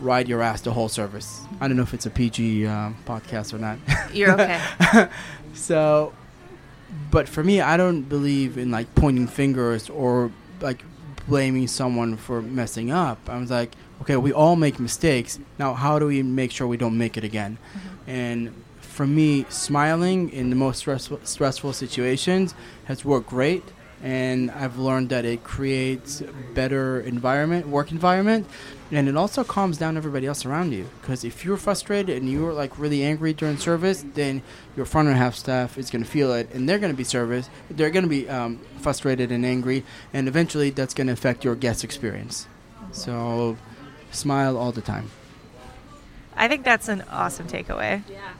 ride 0.00 0.28
your 0.28 0.42
ass 0.42 0.60
the 0.60 0.72
whole 0.72 0.90
service. 0.90 1.40
I 1.58 1.66
don't 1.66 1.78
know 1.78 1.82
if 1.82 1.94
it's 1.94 2.04
a 2.04 2.10
PG 2.10 2.66
uh, 2.66 2.90
podcast 3.06 3.54
or 3.54 3.58
not. 3.58 3.78
You're 4.12 4.32
okay. 4.32 5.08
so, 5.54 6.12
but 7.10 7.26
for 7.26 7.42
me, 7.42 7.62
I 7.62 7.78
don't 7.78 8.02
believe 8.02 8.58
in 8.58 8.70
like 8.70 8.94
pointing 8.94 9.28
fingers 9.28 9.88
or 9.88 10.30
like 10.60 10.84
blaming 11.26 11.68
someone 11.68 12.18
for 12.18 12.42
messing 12.42 12.90
up. 12.90 13.30
I 13.30 13.38
was 13.38 13.50
like, 13.50 13.72
okay, 14.02 14.18
we 14.18 14.34
all 14.34 14.56
make 14.56 14.78
mistakes. 14.78 15.38
Now, 15.58 15.72
how 15.72 15.98
do 15.98 16.04
we 16.08 16.22
make 16.22 16.50
sure 16.50 16.66
we 16.66 16.76
don't 16.76 16.98
make 16.98 17.16
it 17.16 17.24
again? 17.24 17.56
And 18.06 18.52
for 18.96 19.06
me, 19.06 19.44
smiling 19.50 20.30
in 20.30 20.48
the 20.48 20.56
most 20.56 20.78
stressful, 20.78 21.20
stressful 21.22 21.74
situations 21.74 22.54
has 22.86 23.04
worked 23.04 23.28
great. 23.28 23.62
And 24.02 24.50
I've 24.50 24.78
learned 24.78 25.10
that 25.10 25.26
it 25.26 25.44
creates 25.44 26.22
a 26.22 26.32
better 26.54 27.00
environment, 27.00 27.68
work 27.68 27.92
environment, 27.92 28.46
and 28.90 29.06
it 29.08 29.16
also 29.16 29.44
calms 29.44 29.76
down 29.76 29.98
everybody 29.98 30.26
else 30.26 30.46
around 30.46 30.72
you. 30.72 30.88
Because 31.00 31.24
if 31.24 31.44
you're 31.44 31.58
frustrated 31.58 32.16
and 32.16 32.30
you're 32.30 32.54
like 32.54 32.78
really 32.78 33.02
angry 33.04 33.34
during 33.34 33.58
service, 33.58 34.02
then 34.14 34.42
your 34.76 34.86
front 34.86 35.08
and 35.08 35.16
half 35.16 35.34
staff 35.34 35.76
is 35.76 35.90
going 35.90 36.04
to 36.04 36.10
feel 36.10 36.32
it, 36.32 36.48
and 36.54 36.66
they're 36.66 36.78
going 36.78 36.92
to 36.92 36.96
be 36.96 37.04
service. 37.04 37.50
They're 37.70 37.90
going 37.90 38.04
to 38.04 38.08
be 38.08 38.28
um, 38.28 38.60
frustrated 38.80 39.30
and 39.30 39.44
angry, 39.44 39.84
and 40.12 40.26
eventually 40.26 40.70
that's 40.70 40.94
going 40.94 41.08
to 41.08 41.12
affect 41.12 41.44
your 41.44 41.54
guest 41.54 41.84
experience. 41.84 42.46
So, 42.92 43.58
smile 44.10 44.56
all 44.56 44.72
the 44.72 44.82
time. 44.82 45.10
I 46.34 46.48
think 46.48 46.64
that's 46.64 46.88
an 46.88 47.02
awesome 47.10 47.46
takeaway. 47.48 48.02
Yeah. 48.10 48.32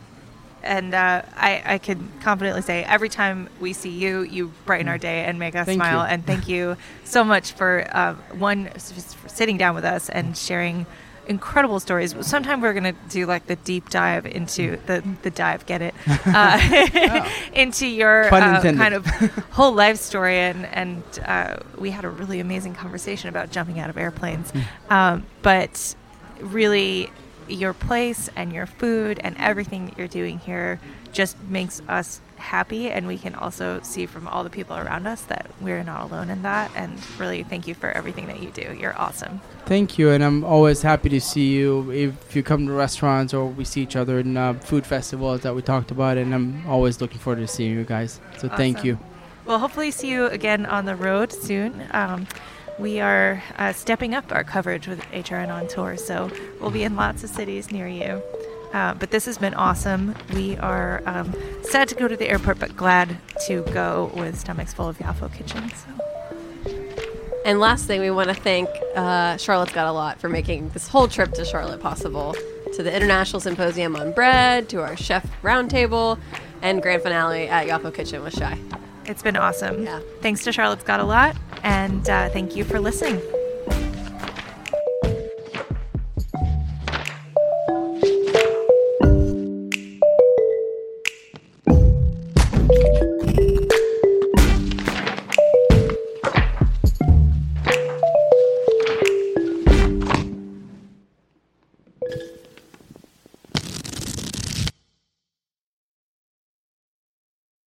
And 0.67 0.95
uh, 0.95 1.23
I, 1.37 1.63
I 1.65 1.79
can 1.79 2.11
confidently 2.21 2.63
say 2.63 2.85
every 2.85 3.09
time 3.09 3.49
we 3.61 3.73
see 3.73 3.91
you, 3.91 4.23
you 4.23 4.53
brighten 4.65 4.89
our 4.89 4.99
day 4.99 5.25
and 5.25 5.39
make 5.39 5.55
us 5.55 5.67
Thank 5.67 5.79
smile. 5.79 6.01
you. 6.01 6.07
And 6.07 6.27
thank 6.27 6.49
you 6.49 6.77
so 7.05 7.25
much 7.25 7.53
for 7.53 7.87
uh, 7.93 8.15
one, 8.37 8.71
just 8.75 9.17
for 9.17 9.29
sitting 9.29 9.57
down 9.57 9.75
with 9.75 9.85
us 9.85 10.09
and 10.09 10.37
sharing 10.37 10.87
incredible 11.29 11.81
stories. 11.81 12.15
Sometime 12.27 12.61
we're 12.61 12.73
going 12.73 12.95
to 12.95 13.01
do 13.09 13.27
like 13.27 13.47
the 13.47 13.57
deep 13.57 13.91
dive 13.91 14.27
into 14.27 14.79
the, 14.87 15.03
the 15.23 15.31
dive, 15.31 15.67
get 15.67 15.83
it, 15.83 15.95
uh, 16.27 17.29
into 17.53 17.87
your 17.87 18.33
uh, 18.33 18.63
kind 18.63 18.95
of 18.95 19.07
whole 19.51 19.73
life 19.73 19.99
story. 19.99 20.39
And, 20.39 20.67
and 20.67 21.03
uh, 21.25 21.57
we 21.79 21.91
had 21.91 22.05
a 22.05 22.11
really 22.11 22.41
amazing 22.41 22.75
conversation 22.75 23.29
about 23.29 23.51
jumping 23.51 23.79
out 23.79 23.91
of 23.91 23.97
airplanes. 23.97 24.53
Um, 24.91 25.27
but 25.43 25.95
really 26.41 27.11
your 27.49 27.73
place 27.73 28.29
and 28.37 28.53
your 28.53 28.67
food 28.67 29.21
and 29.23 29.37
everything 29.39 29.87
that 29.87 29.99
you're 29.99 30.09
doing 30.09 30.39
here 30.39 30.81
just 31.13 31.41
makes 31.45 31.81
us 31.89 32.21
happy 32.37 32.91
and 32.91 33.07
we 33.07 33.17
can 33.17 33.35
also 33.35 33.81
see 33.83 34.05
from 34.05 34.29
all 34.29 34.45
the 34.45 34.51
people 34.51 34.77
around 34.77 35.07
us 35.07 35.23
that 35.23 35.47
we're 35.61 35.83
not 35.83 36.03
alone 36.03 36.29
in 36.29 36.43
that 36.43 36.71
and 36.77 36.93
really 37.19 37.43
thank 37.43 37.67
you 37.67 37.75
for 37.75 37.91
everything 37.93 38.27
that 38.27 38.43
you 38.43 38.51
do 38.51 38.77
you're 38.79 38.99
awesome 39.01 39.41
Thank 39.65 39.99
you, 39.99 40.11
and 40.11 40.23
I'm 40.23 40.45
always 40.45 40.83
happy 40.83 41.09
to 41.09 41.21
see 41.21 41.49
you 41.57 41.91
if 41.91 42.37
you 42.37 42.45
come 42.45 42.69
to 42.69 42.73
restaurants 42.73 43.35
or 43.35 43.47
we 43.47 43.65
see 43.65 43.83
each 43.83 43.97
other 43.97 44.21
in 44.21 44.37
uh, 44.37 44.55
food 44.55 44.87
festivals 44.87 45.41
that 45.41 45.57
we 45.57 45.61
talked 45.63 45.91
about, 45.91 46.19
and 46.19 46.33
I'm 46.33 46.65
always 46.69 47.01
looking 47.01 47.19
forward 47.19 47.41
to 47.41 47.49
seeing 47.49 47.73
you 47.73 47.83
guys. 47.83 48.21
So 48.39 48.49
thank 48.49 48.77
Awesome. 48.77 48.87
you. 48.87 48.99
well 49.45 49.59
hopefully 49.59 49.91
see 49.91 50.09
you 50.09 50.27
again 50.27 50.67
on 50.67 50.85
the 50.85 50.95
road 50.95 51.33
soon 51.33 51.83
um, 51.91 52.29
we 52.79 53.01
are 53.01 53.43
uh, 53.57 53.73
stepping 53.73 54.15
up 54.15 54.33
our 54.33 54.45
coverage 54.45 54.87
with 54.87 55.01
HRN 55.13 55.49
on 55.49 55.69
tour, 55.69 55.97
so 55.97 56.31
we'll 56.61 56.71
be 56.71 56.83
in 56.83 56.97
lots 56.97 57.25
of 57.25 57.31
cities 57.31 57.71
near 57.71 57.89
you. 57.89 58.23
Uh, 58.73 58.95
but 58.95 59.11
this 59.11 59.25
has 59.25 59.39
been 59.39 59.55
awesome. 59.55 60.15
We 60.35 60.57
are 60.59 61.03
um, 61.07 61.35
sad 61.63 61.89
to 61.89 61.95
go 61.95 62.09
to 62.09 62.17
the 62.17 62.29
airport, 62.29 62.59
but 62.59 62.77
glad 62.77 63.17
to 63.47 63.63
go 63.73 64.11
with 64.15 64.39
stomachs 64.39 64.75
full 64.75 64.89
of 64.89 64.99
Yafo 64.99 65.33
Kitchen. 65.33 65.71
So. 65.71 66.73
And 67.47 67.61
last 67.61 67.87
thing, 67.87 68.01
we 68.01 68.11
want 68.11 68.29
to 68.29 68.35
thank 68.35 68.69
uh, 68.97 69.37
Charlotte's 69.37 69.73
Got 69.73 69.87
a 69.87 69.93
Lot 69.93 70.21
for 70.21 70.29
making 70.29 70.71
this 70.71 70.89
whole 70.89 71.09
trip 71.09 71.33
to 71.35 71.45
Charlotte 71.45 71.81
possible. 71.81 72.35
To 72.75 72.83
the 72.83 72.95
International 72.95 73.41
Symposium 73.41 73.97
on 73.97 74.13
Bread, 74.13 74.69
to 74.71 74.83
our 74.83 74.97
chef 74.97 75.25
roundtable, 75.43 76.19
and 76.61 76.83
grand 76.83 77.03
finale 77.03 77.49
at 77.49 77.69
Yafo 77.69 77.95
Kitchen 77.95 78.23
with 78.23 78.35
Shai. 78.35 78.59
It's 79.09 79.23
been 79.23 79.37
awesome. 79.37 79.85
Yeah. 79.85 80.01
Thanks 80.21 80.45
to 80.45 80.53
Charlotte's 80.53 80.85
Got 80.85 81.01
a 81.01 81.05
Lot, 81.05 81.37
and 81.63 82.09
uh, 82.09 82.29
thank 82.31 82.57
you 82.57 82.65
for 82.65 82.81
listening. 82.81 83.21